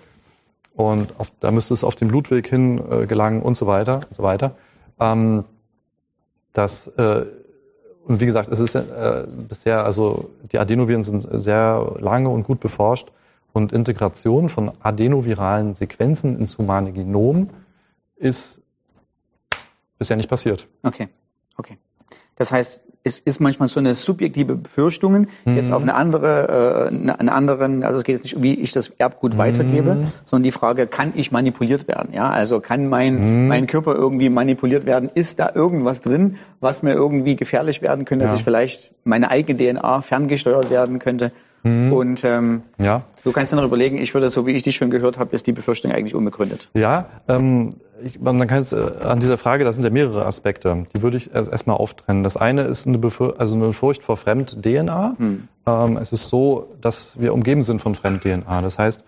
Und 0.75 1.19
auf, 1.19 1.31
da 1.41 1.51
müsste 1.51 1.75
es 1.75 1.85
auf 1.85 1.95
dem 1.95 2.09
Blutweg 2.09 2.49
hin 2.49 2.83
äh, 2.91 3.07
gelangen 3.07 3.43
und 3.43 3.57
so 3.57 3.67
weiter 3.67 4.01
und 4.09 4.17
so 4.17 4.23
weiter. 4.23 4.57
Ähm, 4.99 5.45
das, 6.53 6.87
äh, 6.87 7.27
und 8.05 8.21
wie 8.21 8.27
gesagt, 8.27 8.51
es 8.51 8.61
ist 8.61 8.75
äh, 8.75 9.27
bisher, 9.49 9.85
also 9.85 10.31
die 10.51 10.59
Adenoviren 10.59 11.03
sind 11.03 11.27
sehr 11.43 11.97
lange 12.01 12.29
und 12.29 12.45
gut 12.45 12.61
beforscht 12.61 13.13
und 13.53 13.73
Integration 13.73 14.49
von 14.49 14.73
adenoviralen 14.81 15.75
Sequenzen 15.75 16.39
ins 16.39 16.59
humane 16.59 16.93
Genom 16.93 17.51
ist 18.17 18.61
bisher 19.99 20.17
nicht 20.17 20.29
passiert. 20.29 20.67
Okay, 20.83 21.09
okay. 21.57 21.79
Das 22.43 22.51
heißt, 22.51 22.81
es 23.05 23.21
ist 23.21 23.41
manchmal 23.41 23.69
so 23.69 23.79
eine 23.79 23.95
subjektive 23.95 24.57
Befürchtungen, 24.57 25.29
mhm. 25.45 25.55
jetzt 25.55 25.71
auf 25.71 25.81
eine 25.81 25.95
andere, 25.95 26.89
äh, 26.89 26.89
einen 26.89 27.29
anderen, 27.29 27.85
also 27.85 27.99
es 27.99 28.03
geht 28.03 28.17
jetzt 28.17 28.25
nicht, 28.25 28.43
wie 28.43 28.55
ich 28.55 28.73
das 28.73 28.89
Erbgut 28.99 29.35
mhm. 29.35 29.39
weitergebe, 29.39 30.09
sondern 30.25 30.43
die 30.43 30.51
Frage, 30.51 30.89
kann 30.89 31.13
ich 31.15 31.31
manipuliert 31.31 31.87
werden? 31.87 32.13
Ja, 32.13 32.31
also 32.31 32.59
kann 32.59 32.89
mein, 32.89 33.43
mhm. 33.43 33.47
mein 33.47 33.69
Körper 33.69 33.95
irgendwie 33.95 34.29
manipuliert 34.29 34.87
werden? 34.87 35.09
Ist 35.15 35.39
da 35.39 35.53
irgendwas 35.55 36.01
drin, 36.01 36.35
was 36.59 36.83
mir 36.83 36.95
irgendwie 36.95 37.37
gefährlich 37.37 37.81
werden 37.81 38.07
könnte, 38.07 38.25
ja. 38.25 38.31
dass 38.33 38.41
ich 38.41 38.45
vielleicht 38.45 38.91
meine 39.05 39.31
eigene 39.31 39.57
DNA 39.57 40.01
ferngesteuert 40.01 40.69
werden 40.69 40.99
könnte? 40.99 41.31
Mhm. 41.63 41.93
Und 41.93 42.25
ähm, 42.25 42.63
ja. 42.79 43.03
du 43.25 43.33
kannst 43.33 43.53
dir 43.53 43.57
noch 43.57 43.65
überlegen, 43.65 43.99
ich 43.99 44.15
würde, 44.15 44.31
so 44.31 44.47
wie 44.47 44.53
ich 44.53 44.63
dich 44.63 44.77
schon 44.77 44.91
gehört 44.91 45.19
habe, 45.19 45.35
ist 45.35 45.47
die 45.47 45.53
Befürchtung 45.53 45.93
eigentlich 45.93 46.15
unbegründet. 46.15 46.71
Ja, 46.75 47.07
ähm, 47.29 47.77
ich, 48.05 48.21
man 48.21 48.47
kann 48.47 48.63
es 48.63 48.73
äh, 48.73 48.85
an 49.03 49.21
dieser 49.21 49.39
Frage, 49.39 49.65
das 49.65 49.77
sind 49.77 49.85
ja 49.85 49.91
mehrere 49.91 50.27
Aspekte, 50.27 50.87
die 50.95 51.03
würde 51.03 51.17
ich 51.17 51.33
erstmal 51.33 51.77
auftrennen. 51.77 52.25
Das 52.25 52.37
eine 52.37 52.63
ist 52.63 52.87
eine, 52.87 52.99
Befür 52.99 53.37
also 53.39 53.55
eine 53.55 53.73
Furcht 53.73 54.03
vor 54.03 54.17
Fremd-DNA. 54.17 55.17
Mhm. 55.19 55.49
Ähm, 55.67 55.97
es 55.99 56.13
ist 56.13 56.29
so, 56.29 56.75
dass 56.81 57.21
wir 57.21 57.33
umgeben 57.33 57.63
sind 57.63 57.81
von 57.81 57.95
Fremd-DNA. 57.95 58.61
Das 58.63 58.79
heißt, 58.79 59.05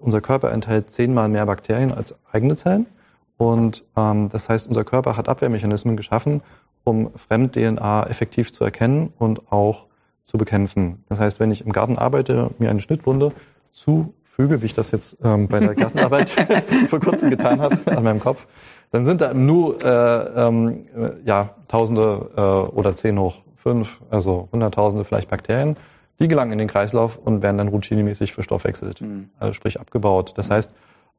unser 0.00 0.20
Körper 0.20 0.52
enthält 0.52 0.90
zehnmal 0.90 1.28
mehr 1.28 1.46
Bakterien 1.46 1.92
als 1.92 2.14
eigene 2.30 2.54
Zellen. 2.56 2.86
Und 3.36 3.84
ähm, 3.96 4.30
das 4.30 4.48
heißt, 4.48 4.68
unser 4.68 4.84
Körper 4.84 5.16
hat 5.16 5.28
Abwehrmechanismen 5.28 5.96
geschaffen, 5.96 6.42
um 6.84 7.10
Fremd-DNA 7.16 8.06
effektiv 8.06 8.52
zu 8.52 8.64
erkennen 8.64 9.12
und 9.18 9.52
auch 9.52 9.85
zu 10.26 10.38
bekämpfen. 10.38 11.04
Das 11.08 11.20
heißt, 11.20 11.40
wenn 11.40 11.50
ich 11.50 11.64
im 11.64 11.72
Garten 11.72 11.96
arbeite, 11.96 12.50
mir 12.58 12.70
eine 12.70 12.80
Schnittwunde 12.80 13.32
zufüge, 13.72 14.62
wie 14.62 14.66
ich 14.66 14.74
das 14.74 14.90
jetzt 14.90 15.16
ähm, 15.22 15.48
bei 15.48 15.60
der 15.60 15.74
Gartenarbeit 15.74 16.30
vor 16.88 17.00
kurzem 17.00 17.30
getan 17.30 17.60
habe 17.60 17.78
an 17.86 18.04
meinem 18.04 18.20
Kopf, 18.20 18.46
dann 18.90 19.06
sind 19.06 19.20
da 19.20 19.34
nur 19.34 19.82
äh, 19.84 20.46
ähm, 20.48 20.86
ja, 21.24 21.54
Tausende 21.68 22.30
äh, 22.36 22.40
oder 22.40 22.94
zehn 22.96 23.18
hoch 23.18 23.42
fünf, 23.56 24.00
also 24.10 24.48
Hunderttausende 24.52 25.04
vielleicht 25.04 25.28
Bakterien, 25.28 25.76
die 26.20 26.28
gelangen 26.28 26.52
in 26.52 26.58
den 26.58 26.68
Kreislauf 26.68 27.18
und 27.18 27.42
werden 27.42 27.58
dann 27.58 27.68
routinemäßig 27.68 28.32
verstoffwechselt, 28.32 29.00
mhm. 29.00 29.30
also 29.38 29.52
sprich 29.52 29.80
abgebaut. 29.80 30.34
Das 30.36 30.50
heißt, 30.50 30.72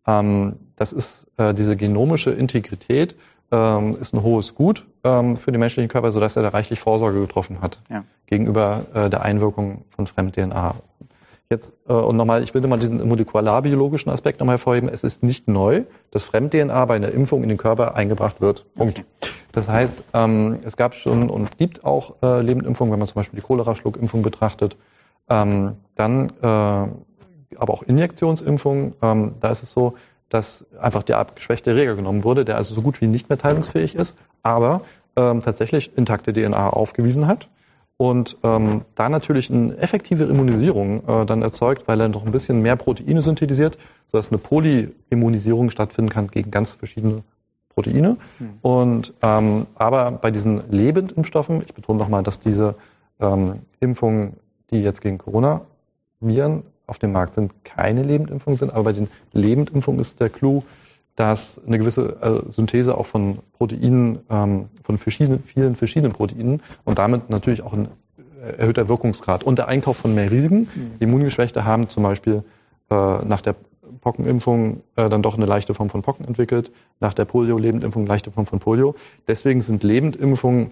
ähm, 0.08 0.56
das 0.76 0.94
ist 0.94 1.28
äh, 1.38 1.54
diese 1.54 1.76
genomische 1.76 2.32
Integrität 2.32 3.16
ähm, 3.52 3.98
ist 4.02 4.14
ein 4.14 4.24
hohes 4.24 4.56
Gut 4.56 4.86
ähm, 5.04 5.38
für 5.38 5.52
den 5.52 5.60
menschlichen 5.60 5.90
Körper, 5.90 6.12
sodass 6.12 6.36
er 6.36 6.44
da 6.44 6.50
reichlich 6.50 6.80
Vorsorge 6.80 7.20
getroffen 7.20 7.62
hat 7.62 7.80
ja. 7.90 8.04
gegenüber 8.26 8.86
äh, 8.94 9.10
der 9.10 9.22
Einwirkung 9.22 9.86
von 9.90 10.08
Fremd-DNA. 10.08 10.76
Jetzt, 11.50 11.74
äh, 11.88 11.94
und 11.94 12.18
nochmal, 12.18 12.44
ich 12.44 12.54
will 12.54 12.62
mal 12.68 12.78
diesen 12.78 13.08
molekularbiologischen 13.08 14.12
Aspekt 14.12 14.40
nochmal 14.40 14.56
hervorheben. 14.56 14.90
Es 14.90 15.04
ist 15.04 15.24
nicht 15.24 15.48
neu, 15.48 15.84
dass 16.12 16.24
Fremd-DNA 16.24 16.86
bei 16.86 16.96
einer 16.96 17.10
Impfung 17.10 17.44
in 17.44 17.50
den 17.50 17.58
Körper 17.58 17.96
eingebracht 17.96 18.42
wird. 18.42 18.66
Punkt. 18.76 19.00
Okay. 19.00 19.32
Das 19.54 19.70
heißt, 19.70 20.04
ähm, 20.14 20.60
es 20.64 20.76
gab 20.76 20.94
schon 20.94 21.30
und 21.30 21.58
gibt 21.58 21.86
auch 21.86 22.16
äh, 22.22 22.42
Lebendimpfungen, 22.42 22.92
wenn 22.92 23.00
man 23.00 23.08
zum 23.08 23.16
Beispiel 23.16 23.40
die 23.40 23.46
Cholera-Schluckimpfung 23.46 24.22
betrachtet. 24.22 24.76
Ähm, 25.30 25.78
dann 25.96 26.30
äh, 26.42 26.46
aber 27.56 27.74
auch 27.74 27.84
Injektionsimpfungen. 27.84 28.94
Ähm, 29.02 29.36
da 29.40 29.50
ist 29.50 29.64
es 29.64 29.72
so, 29.72 29.96
dass 30.30 30.66
einfach 30.80 31.04
der 31.04 31.20
abgeschwächte 31.20 31.72
Erreger 31.72 31.96
genommen 31.96 32.24
wurde, 32.24 32.46
der 32.46 32.58
also 32.58 32.76
so 32.76 32.82
gut 32.82 33.02
wie 33.02 33.08
nicht 33.08 33.30
mehr 33.30 33.38
teilungsfähig 33.38 33.96
ist, 33.96 34.16
aber 34.44 34.82
ähm, 35.16 35.42
tatsächlich 35.42 35.98
intakte 35.98 36.34
DNA 36.34 36.70
aufgewiesen 36.70 37.28
hat 37.28 37.50
und 37.98 38.38
ähm, 38.44 38.82
da 38.94 39.10
natürlich 39.10 39.52
eine 39.52 39.76
effektive 39.78 40.26
Immunisierung 40.26 41.08
äh, 41.08 41.26
dann 41.26 41.42
erzeugt, 41.42 41.88
weil 41.88 42.00
er 42.00 42.10
noch 42.10 42.26
ein 42.26 42.32
bisschen 42.32 42.62
mehr 42.62 42.76
Proteine 42.76 43.22
synthetisiert, 43.22 43.80
sodass 44.12 44.30
eine 44.30 44.38
Polyimmunisierung 44.38 45.72
stattfinden 45.72 46.12
kann 46.12 46.28
gegen 46.28 46.52
ganz 46.52 46.74
verschiedene 46.74 47.24
Proteine. 47.70 48.18
Mhm. 48.38 48.50
Und 48.62 49.14
ähm, 49.24 49.66
aber 49.76 50.12
bei 50.12 50.30
diesen 50.30 50.70
Lebendimpfstoffen, 50.70 51.62
ich 51.62 51.74
betone 51.74 51.98
nochmal, 51.98 52.22
dass 52.22 52.40
diese 52.40 52.76
ähm, 53.20 53.62
Impfungen, 53.80 54.38
die 54.70 54.84
jetzt 54.84 55.02
gegen 55.02 55.18
Corona-Viren 55.18 56.64
auf 56.88 56.98
dem 57.00 57.12
Markt 57.12 57.36
sind, 57.36 57.54
keine 57.64 58.02
Lebendimpfungen 58.02 58.58
sind. 58.58 58.74
Aber 58.74 58.86
bei 58.86 58.94
den 58.94 59.10
Lebendimpfungen 59.34 60.00
ist 60.00 60.20
der 60.20 60.30
Clou, 60.30 60.64
dass 61.16 61.60
eine 61.66 61.78
gewisse 61.78 62.18
äh, 62.22 62.52
Synthese 62.52 62.98
auch 62.98 63.08
von 63.08 63.40
Proteinen, 63.58 64.20
ähm, 64.30 64.70
von 64.84 64.98
verschiedenen, 64.98 65.44
vielen 65.44 65.76
verschiedenen 65.76 66.14
Proteinen 66.14 66.62
und 66.86 67.00
damit 67.00 67.30
natürlich 67.30 67.64
auch 67.64 67.74
ein 67.74 67.90
äh, 68.42 68.58
erhöhter 68.60 68.88
Wirkungsgrad 68.88 69.44
und 69.44 69.58
der 69.58 69.68
Einkauf 69.68 69.98
von 69.98 70.16
mehr 70.16 70.32
Risiken. 70.32 70.70
Mhm. 70.74 70.92
Immungeschwächte 71.00 71.66
haben 71.66 71.90
zum 71.90 72.04
Beispiel 72.04 72.44
äh, 72.90 72.94
nach 72.94 73.42
der 73.42 73.56
Pockenimpfung 74.02 74.84
dann 74.96 75.22
doch 75.22 75.36
eine 75.36 75.46
leichte 75.46 75.74
Form 75.74 75.90
von 75.90 76.02
Pocken 76.02 76.26
entwickelt, 76.26 76.72
nach 77.00 77.14
der 77.14 77.26
Polio-Lebendimpfung 77.26 78.04
eine 78.04 78.10
leichte 78.10 78.32
Form 78.32 78.46
von 78.46 78.60
Polio. 78.60 78.96
Deswegen 79.28 79.60
sind 79.60 79.84
Lebendimpfungen 79.84 80.72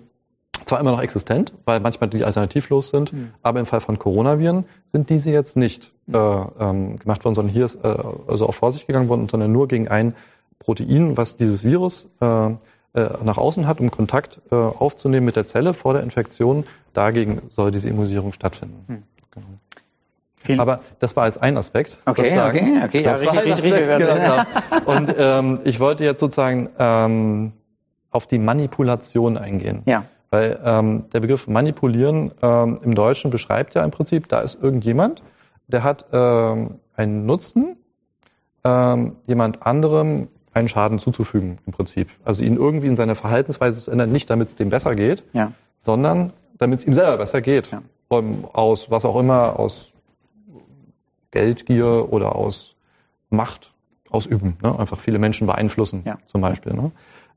zwar 0.66 0.80
immer 0.80 0.92
noch 0.92 1.02
existent, 1.02 1.54
weil 1.66 1.80
manchmal 1.80 2.10
die 2.10 2.24
alternativlos 2.24 2.90
sind, 2.90 3.14
mhm. 3.14 3.32
aber 3.42 3.60
im 3.60 3.66
Fall 3.66 3.82
von 3.82 4.00
Coronaviren 4.00 4.66
sind 4.88 5.10
diese 5.10 5.32
jetzt 5.32 5.58
nicht 5.58 5.92
mhm. 6.08 6.16
äh, 6.16 6.46
ähm, 6.60 6.98
gemacht 6.98 7.26
worden, 7.26 7.36
sondern 7.36 7.54
hier 7.54 7.66
ist 7.66 7.76
äh, 7.84 7.96
also 8.28 8.48
auf 8.48 8.56
Vorsicht 8.56 8.88
gegangen 8.88 9.10
worden, 9.10 9.30
sondern 9.30 9.52
nur 9.52 9.68
gegen 9.68 9.88
ein 9.88 10.16
Protein, 10.60 11.18
was 11.18 11.36
dieses 11.36 11.64
Virus 11.64 12.08
äh, 12.22 12.48
äh, 12.48 12.54
nach 12.94 13.38
außen 13.38 13.68
hat, 13.68 13.80
um 13.80 13.92
Kontakt 13.92 14.42
äh, 14.52 14.56
aufzunehmen 14.56 15.26
mit 15.26 15.36
der 15.36 15.48
Zelle 15.48 15.74
vor 15.74 15.94
der 15.94 16.04
Infektion. 16.04 16.66
Dagegen 16.94 17.42
soll 17.50 17.72
diese 17.72 17.90
Immunisierung 17.90 18.32
stattfinden. 18.32 18.86
Hm. 18.88 19.04
Genau. 20.46 20.62
Aber 20.62 20.82
das 21.00 21.16
war 21.16 21.26
jetzt 21.26 21.42
ein 21.42 21.58
Aspekt. 21.58 21.98
Okay, 22.06 22.30
sozusagen. 22.30 22.78
okay, 22.78 22.86
okay, 22.86 23.04
ja, 23.04 23.16
richtig, 23.16 23.46
richtig, 23.46 23.74
richtig. 23.74 23.98
Genau, 23.98 24.14
genau. 24.14 24.44
Und 24.86 25.16
ähm, 25.18 25.60
ich 25.64 25.80
wollte 25.80 26.06
jetzt 26.06 26.20
sozusagen 26.20 26.70
ähm, 26.78 27.54
auf 28.12 28.28
die 28.28 28.38
Manipulation 28.38 29.38
eingehen. 29.38 29.82
Ja. 29.86 30.06
Weil 30.36 30.60
ähm, 30.66 31.06
der 31.14 31.22
Begriff 31.22 31.48
manipulieren 31.48 32.32
ähm, 32.42 32.76
im 32.84 32.94
Deutschen 32.94 33.32
beschreibt 33.32 33.74
ja 33.74 33.86
im 33.86 33.92
Prinzip, 33.92 34.28
da 34.28 34.42
ist 34.42 34.62
irgendjemand, 34.62 35.24
der 35.68 35.82
hat 35.82 36.08
ähm, 36.12 36.82
einen 36.94 37.26
Nutzen, 37.26 37.78
ähm, 38.66 39.16
jemand 39.28 39.66
anderem 39.66 40.28
einen 40.52 40.68
Schaden 40.68 41.00
zuzufügen 41.00 41.60
im 41.66 41.72
Prinzip. 41.72 42.10
Also 42.26 42.44
ihn 42.44 42.58
irgendwie 42.58 42.88
in 42.88 42.98
seiner 42.98 43.16
Verhaltensweise 43.16 43.82
zu 43.82 43.92
ändern, 43.92 44.12
nicht 44.12 44.30
damit 44.30 44.50
es 44.50 44.58
dem 44.58 44.70
besser 44.70 44.94
geht, 44.94 45.24
ja. 45.32 45.54
sondern 45.80 46.34
damit 46.58 46.80
es 46.80 46.86
ihm 46.86 46.94
selber 46.94 47.16
besser 47.16 47.40
geht. 47.42 47.72
Ja. 47.72 47.82
Aus 48.52 48.92
was 48.92 49.06
auch 49.06 49.18
immer, 49.18 49.58
aus 49.58 49.94
Geldgier 51.32 52.12
oder 52.12 52.36
aus 52.36 52.76
Macht 53.30 53.72
ausüben. 54.10 54.58
Ne? 54.62 54.78
Einfach 54.78 55.00
viele 55.00 55.18
Menschen 55.18 55.48
beeinflussen 55.48 56.02
ja. 56.04 56.18
zum 56.28 56.42
Beispiel. 56.42 56.74
Ne? 56.74 56.92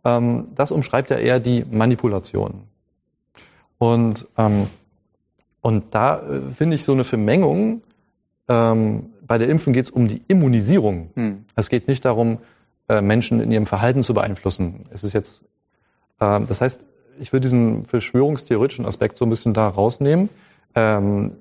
Ähm, 0.05 0.49
das 0.57 0.73
umschreibt 0.73 1.11
ja 1.11 1.17
eher 1.17 1.39
die 1.39 1.65
Manipulation. 1.71 2.65
Und, 3.79 4.27
ähm, 4.37 4.67
und 5.61 5.95
da 5.95 6.19
äh, 6.19 6.41
finde 6.55 6.77
ich 6.77 6.85
so 6.85 6.93
eine 6.93 7.05
Vermengung. 7.05 7.83
Ähm, 8.49 9.11
bei 9.27 9.39
der 9.39 9.49
Impfen 9.49 9.73
geht 9.73 9.87
es 9.87 9.91
um 9.91 10.09
die 10.09 10.23
Immunisierung. 10.29 11.11
Hm. 11.15 11.45
Es 11.55 11.69
geht 11.69 11.89
nicht 11.89 12.05
darum, 12.05 12.39
äh, 12.89 13.01
Menschen 13.01 13.41
in 13.41 13.53
ihrem 13.53 13.67
Verhalten 13.67 14.03
zu 14.03 14.15
beeinflussen. 14.15 14.87
Es 14.91 15.05
ist 15.05 15.13
jetzt, 15.13 15.45
äh, 16.21 16.41
das 16.41 16.61
heißt, 16.61 16.85
ich 17.21 17.33
würde 17.33 17.43
diesen 17.43 17.85
verschwörungstheoretischen 17.85 18.87
Aspekt 18.87 19.19
so 19.19 19.27
ein 19.27 19.31
bisschen 19.31 19.55
da 19.55 19.69
rausnehmen. 19.69 20.29
Ähm, 20.75 21.33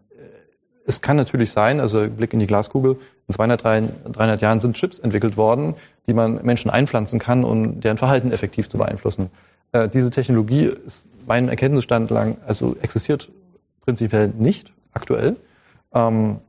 es 0.88 1.02
kann 1.02 1.18
natürlich 1.18 1.52
sein, 1.52 1.82
also 1.82 2.08
Blick 2.10 2.34
in 2.34 2.40
die 2.40 2.48
Glaskugel, 2.48 2.98
in 3.28 3.34
200, 3.34 3.64
300 3.64 4.42
Jahren 4.42 4.62
sind 4.62 4.78
Chips 4.78 5.00
entwickelt 5.00 5.36
worden, 5.36 5.76
die 6.08 6.14
man 6.14 6.44
Menschen 6.44 6.72
einpflanzen 6.72 7.20
kann, 7.20 7.44
um 7.44 7.82
deren 7.82 7.98
Verhalten 7.98 8.32
effektiv 8.32 8.70
zu 8.70 8.78
beeinflussen. 8.78 9.30
Äh, 9.72 9.90
diese 9.90 10.10
Technologie 10.10 10.66
ist 10.66 11.08
meinem 11.26 11.50
Erkenntnisstand 11.50 12.10
lang, 12.10 12.38
also 12.46 12.76
existiert 12.82 13.32
prinzipiell 13.82 14.30
nicht 14.30 14.74
aktuell. 14.94 15.38
Ähm, 15.94 16.40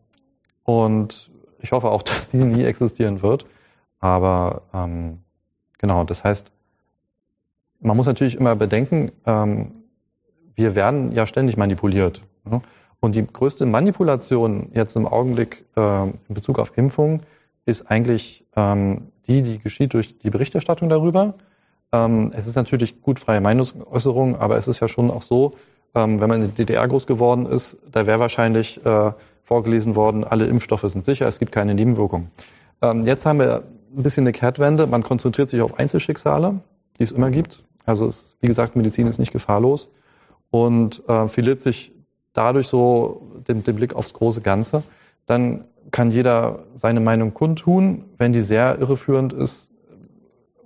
und 0.64 1.30
ich 1.60 1.72
hoffe 1.72 1.88
auch, 1.88 2.02
dass 2.04 2.28
die 2.28 2.38
nie 2.38 2.64
existieren 2.64 3.22
wird. 3.22 3.46
Aber 4.00 4.62
ähm, 4.72 5.18
genau, 5.78 6.04
das 6.04 6.24
heißt, 6.24 6.50
man 7.80 7.96
muss 7.96 8.06
natürlich 8.06 8.36
immer 8.36 8.56
bedenken, 8.56 9.12
ähm, 9.26 9.72
wir 10.54 10.74
werden 10.74 11.12
ja 11.12 11.26
ständig 11.26 11.56
manipuliert. 11.56 12.22
Ne? 12.44 12.60
Und 13.00 13.14
die 13.14 13.24
größte 13.24 13.64
Manipulation 13.66 14.70
jetzt 14.74 14.96
im 14.96 15.06
Augenblick 15.06 15.64
äh, 15.76 16.02
in 16.02 16.34
Bezug 16.34 16.58
auf 16.58 16.76
Impfung 16.76 17.22
ist 17.64 17.88
eigentlich 17.88 18.44
ähm, 18.56 19.12
die, 19.28 19.42
die 19.42 19.58
geschieht 19.58 19.94
durch 19.94 20.18
die 20.18 20.30
Berichterstattung 20.30 20.88
darüber. 20.88 21.34
Ähm, 21.92 22.30
es 22.34 22.46
ist 22.46 22.56
natürlich 22.56 23.02
gut 23.02 23.20
freie 23.20 23.40
Meinungsäußerung, 23.40 24.36
aber 24.36 24.56
es 24.56 24.68
ist 24.68 24.80
ja 24.80 24.88
schon 24.88 25.10
auch 25.10 25.22
so, 25.22 25.54
ähm, 25.94 26.20
wenn 26.20 26.28
man 26.28 26.42
in 26.42 26.48
der 26.48 26.66
DDR 26.66 26.86
groß 26.86 27.06
geworden 27.06 27.46
ist, 27.46 27.78
da 27.90 28.06
wäre 28.06 28.20
wahrscheinlich 28.20 28.84
äh, 28.84 29.12
vorgelesen 29.42 29.96
worden, 29.96 30.24
alle 30.24 30.46
Impfstoffe 30.46 30.84
sind 30.86 31.04
sicher, 31.04 31.26
es 31.26 31.38
gibt 31.38 31.52
keine 31.52 31.74
Nebenwirkungen. 31.74 32.30
Ähm, 32.82 33.06
jetzt 33.06 33.24
haben 33.24 33.38
wir 33.38 33.64
ein 33.96 34.02
bisschen 34.02 34.24
eine 34.24 34.32
Kehrtwende. 34.32 34.86
Man 34.86 35.02
konzentriert 35.02 35.50
sich 35.50 35.62
auf 35.62 35.78
Einzelschicksale, 35.78 36.60
die 36.98 37.04
es 37.04 37.12
immer 37.12 37.30
gibt. 37.30 37.64
Also 37.86 38.06
es, 38.06 38.36
wie 38.40 38.46
gesagt, 38.46 38.76
Medizin 38.76 39.06
ist 39.06 39.18
nicht 39.18 39.32
gefahrlos 39.32 39.90
und 40.50 41.02
äh, 41.08 41.28
verliert 41.28 41.62
sich 41.62 41.92
dadurch 42.34 42.68
so 42.68 43.22
den, 43.48 43.64
den 43.64 43.76
Blick 43.76 43.94
aufs 43.94 44.12
große 44.12 44.42
Ganze. 44.42 44.82
Dann 45.26 45.66
kann 45.90 46.10
jeder 46.10 46.64
seine 46.74 47.00
Meinung 47.00 47.32
kundtun, 47.32 48.04
wenn 48.18 48.32
die 48.34 48.42
sehr 48.42 48.78
irreführend 48.78 49.32
ist 49.32 49.70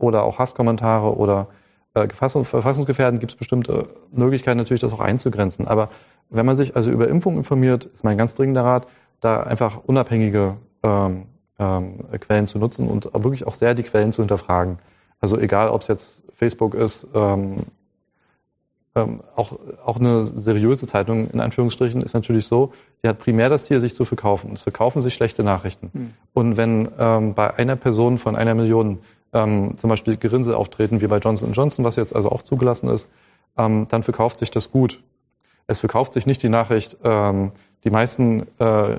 oder 0.02 0.24
auch 0.24 0.38
Hasskommentare 0.38 1.16
oder 1.16 1.48
äh, 1.94 2.08
verfassungsgefährdend 2.08 3.20
gibt 3.20 3.32
es 3.32 3.38
bestimmte 3.38 3.88
Möglichkeiten 4.10 4.58
natürlich, 4.58 4.80
das 4.80 4.92
auch 4.92 5.00
einzugrenzen. 5.00 5.68
Aber 5.68 5.90
wenn 6.30 6.46
man 6.46 6.56
sich 6.56 6.76
also 6.76 6.90
über 6.90 7.08
Impfung 7.08 7.36
informiert, 7.36 7.86
ist 7.86 8.04
mein 8.04 8.18
ganz 8.18 8.34
dringender 8.34 8.64
Rat, 8.64 8.86
da 9.20 9.42
einfach 9.42 9.80
unabhängige 9.84 10.56
ähm, 10.82 11.26
ähm, 11.58 12.04
Quellen 12.20 12.46
zu 12.46 12.58
nutzen 12.58 12.88
und 12.88 13.12
wirklich 13.14 13.46
auch 13.46 13.54
sehr 13.54 13.74
die 13.74 13.82
Quellen 13.82 14.12
zu 14.12 14.22
hinterfragen. 14.22 14.78
Also 15.20 15.38
egal, 15.38 15.68
ob 15.68 15.82
es 15.82 15.88
jetzt 15.88 16.22
Facebook 16.34 16.74
ist, 16.74 17.06
ähm, 17.14 17.58
ähm, 18.94 19.20
auch, 19.36 19.58
auch 19.84 19.98
eine 19.98 20.26
seriöse 20.26 20.86
Zeitung 20.86 21.30
in 21.30 21.40
Anführungsstrichen 21.40 22.02
ist 22.02 22.12
natürlich 22.12 22.46
so, 22.46 22.72
die 23.02 23.08
hat 23.08 23.18
primär 23.18 23.48
das 23.48 23.64
Ziel, 23.64 23.80
sich 23.80 23.94
zu 23.94 24.04
verkaufen. 24.04 24.52
Es 24.52 24.62
verkaufen 24.62 25.00
sich 25.00 25.14
schlechte 25.14 25.44
Nachrichten. 25.44 25.90
Mhm. 25.92 26.10
Und 26.34 26.56
wenn 26.56 26.90
ähm, 26.98 27.34
bei 27.34 27.54
einer 27.54 27.76
Person 27.76 28.18
von 28.18 28.36
einer 28.36 28.54
Million 28.54 28.98
ähm, 29.32 29.76
zum 29.76 29.90
Beispiel 29.90 30.16
Gerinse 30.16 30.56
auftreten, 30.56 31.00
wie 31.00 31.06
bei 31.06 31.18
Johnson 31.18 31.52
Johnson, 31.52 31.84
was 31.84 31.96
jetzt 31.96 32.14
also 32.14 32.30
auch 32.30 32.42
zugelassen 32.42 32.88
ist, 32.88 33.10
ähm, 33.56 33.86
dann 33.90 34.02
verkauft 34.02 34.38
sich 34.38 34.50
das 34.50 34.70
gut. 34.70 35.02
Es 35.66 35.78
verkauft 35.78 36.14
sich 36.14 36.26
nicht 36.26 36.42
die 36.42 36.48
Nachricht, 36.48 36.96
ähm, 37.04 37.52
die 37.84 37.90
meisten 37.90 38.46
äh, 38.60 38.94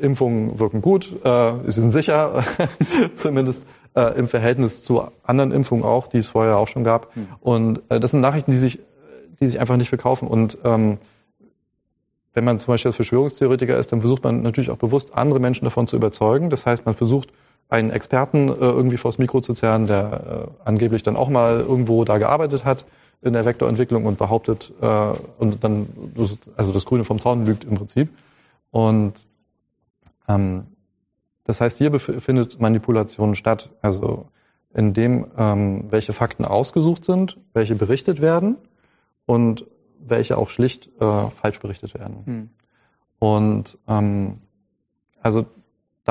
Impfungen 0.00 0.58
wirken 0.58 0.82
gut, 0.82 1.12
äh, 1.24 1.52
sie 1.66 1.80
sind 1.80 1.90
sicher, 1.90 2.44
zumindest 3.14 3.62
äh, 3.94 4.16
im 4.18 4.28
Verhältnis 4.28 4.84
zu 4.84 5.08
anderen 5.24 5.50
Impfungen 5.50 5.84
auch, 5.84 6.06
die 6.06 6.18
es 6.18 6.28
vorher 6.28 6.58
auch 6.58 6.68
schon 6.68 6.84
gab. 6.84 7.14
Mhm. 7.16 7.28
Und 7.40 7.82
äh, 7.88 7.98
das 7.98 8.12
sind 8.12 8.20
Nachrichten, 8.20 8.52
die 8.52 8.58
sich, 8.58 8.80
die 9.40 9.46
sich 9.46 9.58
einfach 9.60 9.76
nicht 9.76 9.88
verkaufen. 9.88 10.28
Und 10.28 10.58
ähm, 10.64 10.98
wenn 12.32 12.44
man 12.44 12.60
zum 12.60 12.72
Beispiel 12.72 12.90
als 12.90 12.96
Verschwörungstheoretiker 12.96 13.76
ist, 13.76 13.90
dann 13.90 14.00
versucht 14.00 14.22
man 14.22 14.42
natürlich 14.42 14.70
auch 14.70 14.76
bewusst, 14.76 15.14
andere 15.14 15.40
Menschen 15.40 15.64
davon 15.64 15.88
zu 15.88 15.96
überzeugen. 15.96 16.50
Das 16.50 16.66
heißt, 16.66 16.86
man 16.86 16.94
versucht, 16.94 17.30
einen 17.70 17.90
Experten 17.90 18.48
äh, 18.48 18.52
irgendwie 18.52 18.96
vors 18.96 19.18
Mikro 19.18 19.40
zu 19.40 19.54
zerren, 19.54 19.86
der 19.86 20.48
äh, 20.48 20.68
angeblich 20.68 21.02
dann 21.02 21.16
auch 21.16 21.28
mal 21.28 21.60
irgendwo 21.60 22.04
da 22.04 22.18
gearbeitet 22.18 22.64
hat 22.64 22.84
in 23.22 23.32
der 23.32 23.44
Vektorentwicklung 23.44 24.06
und 24.06 24.18
behauptet 24.18 24.72
äh, 24.80 25.12
und 25.38 25.62
dann 25.62 25.88
also 26.56 26.72
das 26.72 26.84
Grüne 26.84 27.04
vom 27.04 27.20
Zaun 27.20 27.46
lügt 27.46 27.64
im 27.64 27.76
Prinzip. 27.76 28.08
Und 28.70 29.26
ähm, 30.28 30.64
das 31.44 31.60
heißt, 31.60 31.78
hier 31.78 31.98
findet 31.98 32.60
Manipulation 32.60 33.34
statt, 33.34 33.70
also 33.82 34.26
in 34.72 34.94
dem, 34.94 35.26
ähm, 35.36 35.86
welche 35.90 36.12
Fakten 36.12 36.44
ausgesucht 36.44 37.04
sind, 37.04 37.38
welche 37.52 37.74
berichtet 37.74 38.20
werden 38.20 38.56
und 39.26 39.66
welche 39.98 40.38
auch 40.38 40.48
schlicht 40.48 40.88
äh, 41.00 41.28
falsch 41.40 41.60
berichtet 41.60 41.94
werden. 41.94 42.22
Hm. 42.24 42.50
Und 43.18 43.78
ähm, 43.86 44.38
also 45.20 45.46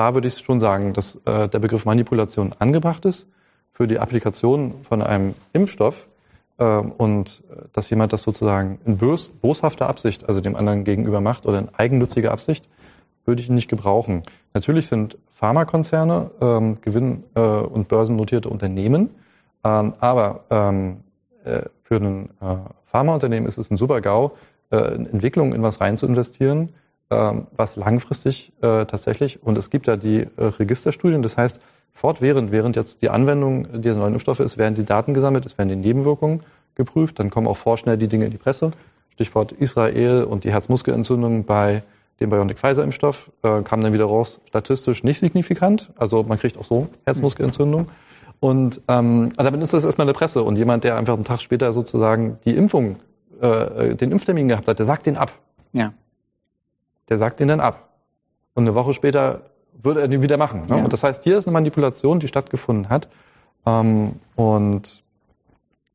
da 0.00 0.14
würde 0.14 0.28
ich 0.28 0.38
schon 0.38 0.60
sagen, 0.60 0.94
dass 0.94 1.16
äh, 1.26 1.46
der 1.50 1.58
Begriff 1.58 1.84
Manipulation 1.84 2.54
angebracht 2.58 3.04
ist 3.04 3.28
für 3.74 3.86
die 3.86 3.98
Applikation 3.98 4.82
von 4.82 5.02
einem 5.02 5.34
Impfstoff, 5.52 6.08
ähm, 6.58 6.92
und 6.92 7.42
äh, 7.50 7.64
dass 7.74 7.90
jemand 7.90 8.14
das 8.14 8.22
sozusagen 8.22 8.78
in 8.86 8.96
bös, 8.96 9.28
boshafter 9.28 9.90
Absicht, 9.90 10.26
also 10.26 10.40
dem 10.40 10.56
anderen 10.56 10.84
gegenüber 10.84 11.20
macht 11.20 11.44
oder 11.44 11.58
in 11.58 11.68
eigennütziger 11.74 12.32
Absicht, 12.32 12.66
würde 13.26 13.42
ich 13.42 13.50
nicht 13.50 13.68
gebrauchen. 13.68 14.22
Natürlich 14.54 14.86
sind 14.86 15.18
Pharmakonzerne 15.34 16.30
ähm, 16.40 16.80
Gewinn- 16.80 17.24
äh, 17.34 17.40
und 17.40 17.88
börsennotierte 17.88 18.48
Unternehmen, 18.48 19.10
ähm, 19.64 19.92
aber 20.00 20.44
ähm, 20.48 21.00
äh, 21.44 21.64
für 21.82 21.96
ein 21.96 22.30
äh, 22.40 22.56
Pharmaunternehmen 22.86 23.46
ist 23.46 23.58
es 23.58 23.70
ein 23.70 23.76
super 23.76 24.00
GAU, 24.00 24.32
äh, 24.70 24.94
in 24.94 25.04
Entwicklung 25.06 25.52
in 25.52 25.62
was 25.62 25.82
rein 25.82 25.98
zu 25.98 26.06
investieren, 26.06 26.70
was 27.10 27.76
langfristig 27.76 28.52
äh, 28.62 28.86
tatsächlich, 28.86 29.42
und 29.42 29.58
es 29.58 29.70
gibt 29.70 29.88
ja 29.88 29.96
die 29.96 30.20
äh, 30.20 30.44
Registerstudien, 30.44 31.22
das 31.22 31.36
heißt, 31.36 31.60
fortwährend, 31.92 32.52
während 32.52 32.76
jetzt 32.76 33.02
die 33.02 33.10
Anwendung 33.10 33.82
dieser 33.82 33.96
neuen 33.96 34.14
Impfstoffe 34.14 34.40
ist, 34.40 34.58
werden 34.58 34.74
die 34.74 34.84
Daten 34.84 35.12
gesammelt, 35.12 35.44
es 35.44 35.58
werden 35.58 35.68
die 35.68 35.76
Nebenwirkungen 35.76 36.42
geprüft, 36.76 37.18
dann 37.18 37.30
kommen 37.30 37.48
auch 37.48 37.56
vorschnell 37.56 37.98
die 37.98 38.08
Dinge 38.08 38.26
in 38.26 38.30
die 38.30 38.38
Presse. 38.38 38.70
Stichwort 39.12 39.52
Israel 39.52 40.24
und 40.24 40.44
die 40.44 40.52
Herzmuskelentzündung 40.52 41.44
bei 41.44 41.82
dem 42.20 42.30
BioNTech-Pfizer-Impfstoff 42.30 43.30
äh, 43.42 43.62
kam 43.62 43.80
dann 43.80 43.92
wieder 43.92 44.04
raus, 44.04 44.40
statistisch 44.46 45.02
nicht 45.04 45.20
signifikant. 45.20 45.90
Also 45.96 46.22
man 46.22 46.38
kriegt 46.38 46.58
auch 46.58 46.64
so 46.64 46.88
Herzmuskelentzündung. 47.06 47.88
Und 48.40 48.80
ähm, 48.88 49.30
also 49.36 49.50
damit 49.50 49.62
ist 49.62 49.74
das 49.74 49.84
erstmal 49.84 50.06
eine 50.06 50.14
Presse. 50.14 50.42
Und 50.42 50.56
jemand, 50.56 50.84
der 50.84 50.96
einfach 50.96 51.14
einen 51.14 51.24
Tag 51.24 51.40
später 51.40 51.72
sozusagen 51.72 52.38
die 52.44 52.56
Impfung, 52.56 52.96
äh, 53.40 53.94
den 53.94 54.12
Impftermin 54.12 54.48
gehabt 54.48 54.68
hat, 54.68 54.78
der 54.78 54.86
sagt 54.86 55.06
den 55.06 55.16
ab. 55.16 55.32
Ja. 55.72 55.92
Der 57.10 57.18
sagt 57.18 57.40
den 57.40 57.48
dann 57.48 57.60
ab. 57.60 57.90
Und 58.54 58.64
eine 58.64 58.74
Woche 58.74 58.94
später 58.94 59.42
würde 59.82 60.00
er 60.00 60.08
den 60.08 60.22
wieder 60.22 60.36
machen. 60.36 60.62
Ne? 60.62 60.76
Ja. 60.76 60.84
Und 60.84 60.92
das 60.92 61.02
heißt, 61.02 61.24
hier 61.24 61.38
ist 61.38 61.46
eine 61.46 61.52
Manipulation, 61.52 62.20
die 62.20 62.28
stattgefunden 62.28 62.88
hat. 62.88 63.08
Ähm, 63.66 64.16
und 64.36 65.02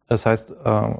das 0.08 0.26
heißt, 0.26 0.52
äh, 0.52 0.96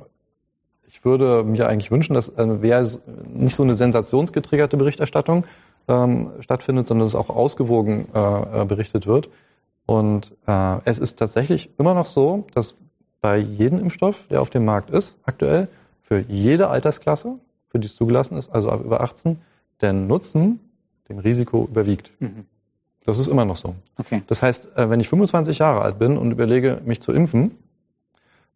ich 0.88 1.04
würde 1.04 1.44
mir 1.44 1.68
eigentlich 1.68 1.92
wünschen, 1.92 2.14
dass 2.14 2.30
äh, 2.30 2.62
wer 2.62 2.88
nicht 3.34 3.56
so 3.56 3.64
eine 3.64 3.76
sensationsgetriggerte 3.76 4.78
Berichterstattung 4.78 5.46
ähm, 5.88 6.32
stattfindet, 6.40 6.88
sondern 6.88 7.08
dass 7.08 7.16
auch 7.16 7.30
ausgewogen 7.30 8.08
äh, 8.14 8.62
äh, 8.62 8.66
berichtet 8.66 9.06
wird. 9.08 9.30
Und 9.86 10.32
äh, 10.48 10.78
es 10.86 10.98
ist 10.98 11.20
tatsächlich 11.20 11.70
immer 11.78 11.94
noch 11.94 12.06
so, 12.06 12.48
dass 12.54 12.76
bei 13.22 13.38
jedem 13.38 13.80
Impfstoff, 13.80 14.28
der 14.30 14.42
auf 14.42 14.50
dem 14.50 14.66
Markt 14.66 14.90
ist, 14.90 15.18
aktuell, 15.24 15.68
für 16.04 16.20
jede 16.20 16.70
Altersklasse, 16.70 17.36
für 17.70 17.80
die 17.80 17.88
es 17.88 17.96
zugelassen 17.96 18.38
ist, 18.38 18.52
also 18.52 18.70
ab 18.70 18.82
über 18.84 19.02
18, 19.02 19.42
der 19.82 19.94
Nutzen 19.94 20.60
dem 21.10 21.20
Risiko 21.20 21.66
überwiegt. 21.66 22.12
Mhm. 22.20 22.46
Das 23.06 23.20
ist 23.20 23.28
immer 23.28 23.46
noch 23.46 23.58
so. 23.58 23.76
Okay. 23.98 24.24
Das 24.28 24.42
heißt, 24.42 24.76
äh, 24.76 24.90
wenn 24.90 25.00
ich 25.00 25.10
25 25.10 25.60
Jahre 25.60 25.82
alt 25.82 26.00
bin 26.00 26.18
und 26.18 26.32
überlege, 26.32 26.82
mich 26.86 27.02
zu 27.02 27.12
impfen, 27.12 27.52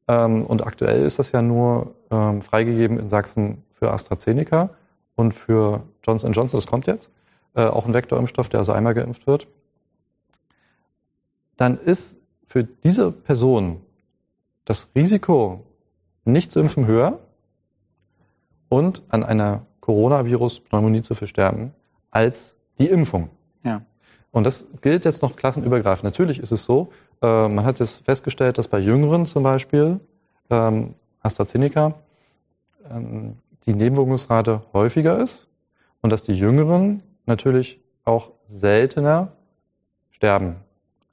ähm, 0.08 0.42
und 0.42 0.66
aktuell 0.66 1.04
ist 1.04 1.20
das 1.20 1.32
ja 1.32 1.42
nur 1.42 1.94
ähm, 2.10 2.42
freigegeben 2.42 2.98
in 2.98 3.10
Sachsen 3.10 3.64
für 3.74 3.92
AstraZeneca 3.92 4.72
und 5.16 5.34
für 5.34 5.84
Johnson 6.04 6.34
Johnson, 6.34 6.58
das 6.58 6.66
kommt 6.66 6.88
jetzt, 6.88 7.12
äh, 7.54 7.62
auch 7.62 7.86
ein 7.86 7.94
Vektorimpfstoff, 7.94 8.50
der 8.50 8.60
also 8.60 8.72
einmal 8.72 8.96
geimpft 8.96 9.28
wird, 9.28 9.48
dann 11.58 11.78
ist 11.78 12.18
für 12.48 12.64
diese 12.64 13.12
Person 13.12 13.82
das 14.66 14.88
Risiko, 14.96 15.64
nicht 16.26 16.52
zu 16.52 16.60
impfen, 16.60 16.88
höher 16.88 17.20
und 18.70 19.04
an 19.10 19.24
einer 19.24 19.66
Coronavirus-Pneumonie 19.90 21.02
zu 21.02 21.16
versterben, 21.16 21.74
als 22.12 22.56
die 22.78 22.86
Impfung. 22.86 23.30
Ja. 23.64 23.82
Und 24.30 24.44
das 24.44 24.68
gilt 24.82 25.04
jetzt 25.04 25.24
noch 25.24 25.36
klassenübergreifend. 25.36 26.04
Natürlich 26.04 26.40
ist 26.40 26.52
es 26.52 26.64
so, 26.64 26.92
äh, 27.24 27.48
man 27.48 27.66
hat 27.66 27.80
jetzt 27.80 28.06
festgestellt, 28.06 28.60
dass 28.60 28.68
bei 28.68 28.78
Jüngeren 28.78 29.26
zum 29.26 29.42
Beispiel 29.42 30.00
ähm, 30.52 30.94
AstraZeneca 31.24 31.96
ähm, 32.88 33.38
die 33.66 33.74
Nebenwirkungsrate 33.74 34.62
häufiger 34.74 35.18
ist 35.18 35.48
und 36.02 36.12
dass 36.12 36.22
die 36.22 36.36
Jüngeren 36.36 37.02
natürlich 37.26 37.80
auch 38.06 38.30
seltener 38.46 39.32
sterben 40.12 40.58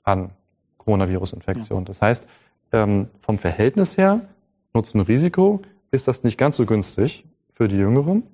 an 0.03 0.33
Coronavirus-Infektion. 0.77 1.79
Ja. 1.81 1.85
Das 1.87 2.03
heißt, 2.03 2.27
ähm, 2.73 3.09
vom 3.23 3.39
Verhältnis 3.39 3.97
her, 3.97 4.21
Nutzen-Risiko, 4.75 5.63
ist 5.91 6.09
das 6.09 6.25
nicht 6.25 6.37
ganz 6.37 6.57
so 6.57 6.67
günstig 6.67 7.25
für 7.55 7.69
die 7.69 7.79
Jüngeren, 7.79 8.25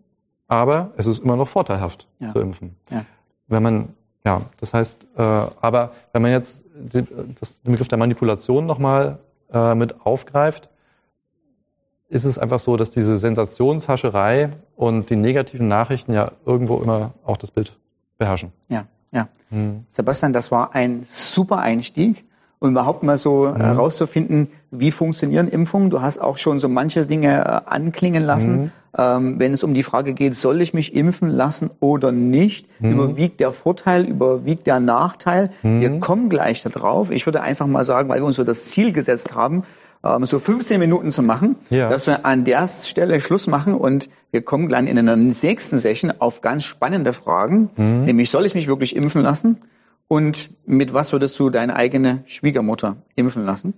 aber 0.52 0.90
es 0.98 1.06
ist 1.06 1.20
immer 1.24 1.36
noch 1.36 1.48
vorteilhaft 1.48 2.08
ja. 2.20 2.30
zu 2.30 2.40
impfen. 2.40 2.76
Ja. 2.90 3.06
Wenn 3.48 3.62
man, 3.62 3.94
ja, 4.22 4.42
das 4.60 4.74
heißt, 4.74 5.06
äh, 5.16 5.22
aber 5.22 5.92
wenn 6.12 6.20
man 6.20 6.30
jetzt 6.30 6.62
den, 6.74 7.34
das, 7.40 7.58
den 7.62 7.72
Begriff 7.72 7.88
der 7.88 7.96
Manipulation 7.96 8.66
nochmal 8.66 9.18
äh, 9.50 9.74
mit 9.74 10.04
aufgreift, 10.04 10.68
ist 12.10 12.24
es 12.24 12.38
einfach 12.38 12.60
so, 12.60 12.76
dass 12.76 12.90
diese 12.90 13.16
Sensationshascherei 13.16 14.50
und 14.76 15.08
die 15.08 15.16
negativen 15.16 15.68
Nachrichten 15.68 16.12
ja 16.12 16.32
irgendwo 16.44 16.82
immer 16.82 17.12
auch 17.24 17.38
das 17.38 17.50
Bild 17.50 17.78
beherrschen. 18.18 18.52
Ja, 18.68 18.84
ja. 19.10 19.28
Hm. 19.48 19.86
Sebastian, 19.88 20.34
das 20.34 20.50
war 20.50 20.74
ein 20.74 21.04
super 21.04 21.60
Einstieg 21.60 22.26
um 22.62 22.70
überhaupt 22.70 23.02
mal 23.02 23.18
so 23.18 23.44
mhm. 23.44 23.56
herauszufinden, 23.56 24.48
wie 24.70 24.92
funktionieren 24.92 25.48
Impfungen. 25.48 25.90
Du 25.90 26.00
hast 26.00 26.18
auch 26.18 26.38
schon 26.38 26.58
so 26.58 26.68
manche 26.68 27.04
Dinge 27.04 27.40
äh, 27.40 27.70
anklingen 27.70 28.24
lassen. 28.24 28.60
Mhm. 28.60 28.70
Ähm, 28.96 29.40
wenn 29.40 29.52
es 29.52 29.64
um 29.64 29.74
die 29.74 29.82
Frage 29.82 30.12
geht, 30.12 30.34
soll 30.34 30.60
ich 30.60 30.72
mich 30.74 30.94
impfen 30.94 31.30
lassen 31.30 31.70
oder 31.80 32.12
nicht, 32.12 32.68
mhm. 32.80 32.92
überwiegt 32.92 33.40
der 33.40 33.52
Vorteil, 33.52 34.04
überwiegt 34.04 34.66
der 34.66 34.80
Nachteil. 34.80 35.50
Mhm. 35.62 35.80
Wir 35.80 35.98
kommen 35.98 36.28
gleich 36.28 36.62
darauf. 36.62 37.10
Ich 37.10 37.26
würde 37.26 37.40
einfach 37.40 37.66
mal 37.66 37.84
sagen, 37.84 38.08
weil 38.08 38.20
wir 38.20 38.26
uns 38.26 38.36
so 38.36 38.44
das 38.44 38.64
Ziel 38.64 38.92
gesetzt 38.92 39.34
haben, 39.34 39.64
ähm, 40.04 40.24
so 40.24 40.38
15 40.38 40.78
Minuten 40.78 41.10
zu 41.10 41.22
machen, 41.22 41.56
ja. 41.70 41.88
dass 41.88 42.06
wir 42.06 42.24
an 42.24 42.44
der 42.44 42.68
Stelle 42.68 43.20
Schluss 43.20 43.46
machen 43.46 43.74
und 43.74 44.08
wir 44.30 44.42
kommen 44.42 44.68
gleich 44.68 44.88
in 44.88 45.04
der 45.04 45.16
nächsten 45.16 45.78
Session 45.78 46.12
auf 46.18 46.40
ganz 46.40 46.64
spannende 46.64 47.12
Fragen, 47.12 47.70
mhm. 47.76 48.04
nämlich 48.04 48.30
soll 48.30 48.46
ich 48.46 48.54
mich 48.54 48.68
wirklich 48.68 48.94
impfen 48.94 49.22
lassen? 49.22 49.58
Und 50.12 50.50
mit 50.66 50.92
was 50.92 51.10
würdest 51.12 51.40
du 51.40 51.48
deine 51.48 51.74
eigene 51.74 52.22
Schwiegermutter 52.26 52.96
impfen 53.14 53.46
lassen? 53.46 53.72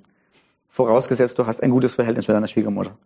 Vorausgesetzt, 0.67 1.39
du 1.39 1.47
hast 1.47 1.63
ein 1.63 1.71
gutes 1.71 1.95
Verhältnis 1.95 2.27
mit 2.27 2.35
deiner 2.35 2.49
Schwiegermutter. 2.49 2.97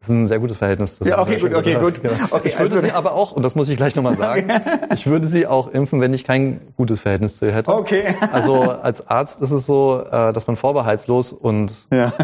Das 0.00 0.08
ist 0.08 0.14
ein 0.14 0.26
sehr 0.26 0.38
gutes 0.38 0.56
Verhältnis. 0.56 0.98
ja, 1.04 1.18
okay, 1.18 1.36
gut, 1.36 1.52
okay, 1.52 1.74
gut. 1.74 2.00
Genau. 2.00 2.14
Okay, 2.30 2.48
ich 2.48 2.58
würde 2.58 2.76
also, 2.76 2.80
sie 2.80 2.92
aber 2.92 3.12
auch, 3.12 3.32
und 3.32 3.42
das 3.42 3.54
muss 3.54 3.68
ich 3.68 3.76
gleich 3.76 3.94
nochmal 3.94 4.16
sagen, 4.16 4.50
ich 4.94 5.06
würde 5.06 5.26
sie 5.26 5.46
auch 5.46 5.68
impfen, 5.68 6.00
wenn 6.00 6.14
ich 6.14 6.24
kein 6.24 6.62
gutes 6.78 7.00
Verhältnis 7.00 7.36
zu 7.36 7.44
ihr 7.44 7.52
hätte. 7.52 7.74
Okay. 7.74 8.14
Also 8.32 8.62
als 8.62 9.06
Arzt 9.06 9.42
ist 9.42 9.50
es 9.50 9.66
so, 9.66 10.02
äh, 10.10 10.32
dass 10.32 10.46
man 10.46 10.56
vorbehaltslos 10.56 11.32
und 11.32 11.74
ja. 11.92 12.14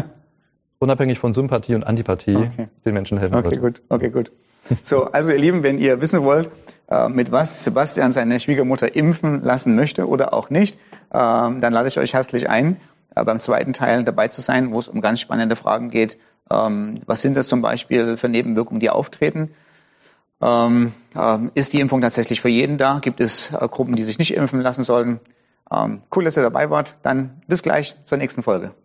unabhängig 0.79 1.19
von 1.19 1.35
Sympathie 1.35 1.75
und 1.75 1.83
Antipathie 1.83 2.37
okay. 2.37 2.69
den 2.85 2.93
Menschen 2.95 3.19
helfen 3.19 3.35
okay. 3.35 3.49
Okay, 3.49 3.57
gut, 3.57 3.83
okay, 3.89 4.09
gut. 4.09 4.31
So, 4.83 5.05
also 5.05 5.31
ihr 5.31 5.37
Lieben, 5.37 5.63
wenn 5.63 5.77
ihr 5.77 6.01
wissen 6.01 6.23
wollt, 6.23 6.51
äh, 6.89 7.09
mit 7.09 7.31
was 7.31 7.63
Sebastian 7.63 8.11
seine 8.11 8.39
Schwiegermutter 8.39 8.95
impfen 8.95 9.43
lassen 9.43 9.75
möchte 9.75 10.07
oder 10.07 10.33
auch 10.33 10.49
nicht, 10.49 10.77
ähm, 11.13 11.61
dann 11.61 11.73
lade 11.73 11.87
ich 11.87 11.97
euch 11.99 12.13
herzlich 12.13 12.49
ein, 12.49 12.77
äh, 13.15 13.23
beim 13.23 13.39
zweiten 13.39 13.73
Teil 13.73 14.03
dabei 14.03 14.27
zu 14.27 14.41
sein, 14.41 14.71
wo 14.71 14.79
es 14.79 14.87
um 14.87 15.01
ganz 15.01 15.19
spannende 15.19 15.55
Fragen 15.55 15.89
geht. 15.89 16.17
Ähm, 16.51 17.01
was 17.05 17.21
sind 17.21 17.35
das 17.35 17.47
zum 17.47 17.61
Beispiel 17.61 18.17
für 18.17 18.29
Nebenwirkungen, 18.29 18.79
die 18.79 18.89
auftreten? 18.89 19.51
Ähm, 20.41 20.93
ist 21.53 21.73
die 21.73 21.79
Impfung 21.79 22.01
tatsächlich 22.01 22.41
für 22.41 22.49
jeden 22.49 22.77
da? 22.77 22.99
Gibt 22.99 23.21
es 23.21 23.51
äh, 23.51 23.67
Gruppen, 23.67 23.95
die 23.95 24.03
sich 24.03 24.19
nicht 24.19 24.33
impfen 24.35 24.61
lassen 24.61 24.83
sollten? 24.83 25.19
cool, 26.15 26.23
dass 26.23 26.37
ihr 26.37 26.43
dabei 26.43 26.69
wart. 26.69 26.95
Dann 27.01 27.41
bis 27.47 27.63
gleich 27.63 27.95
zur 28.05 28.19
nächsten 28.19 28.43
Folge. 28.43 28.75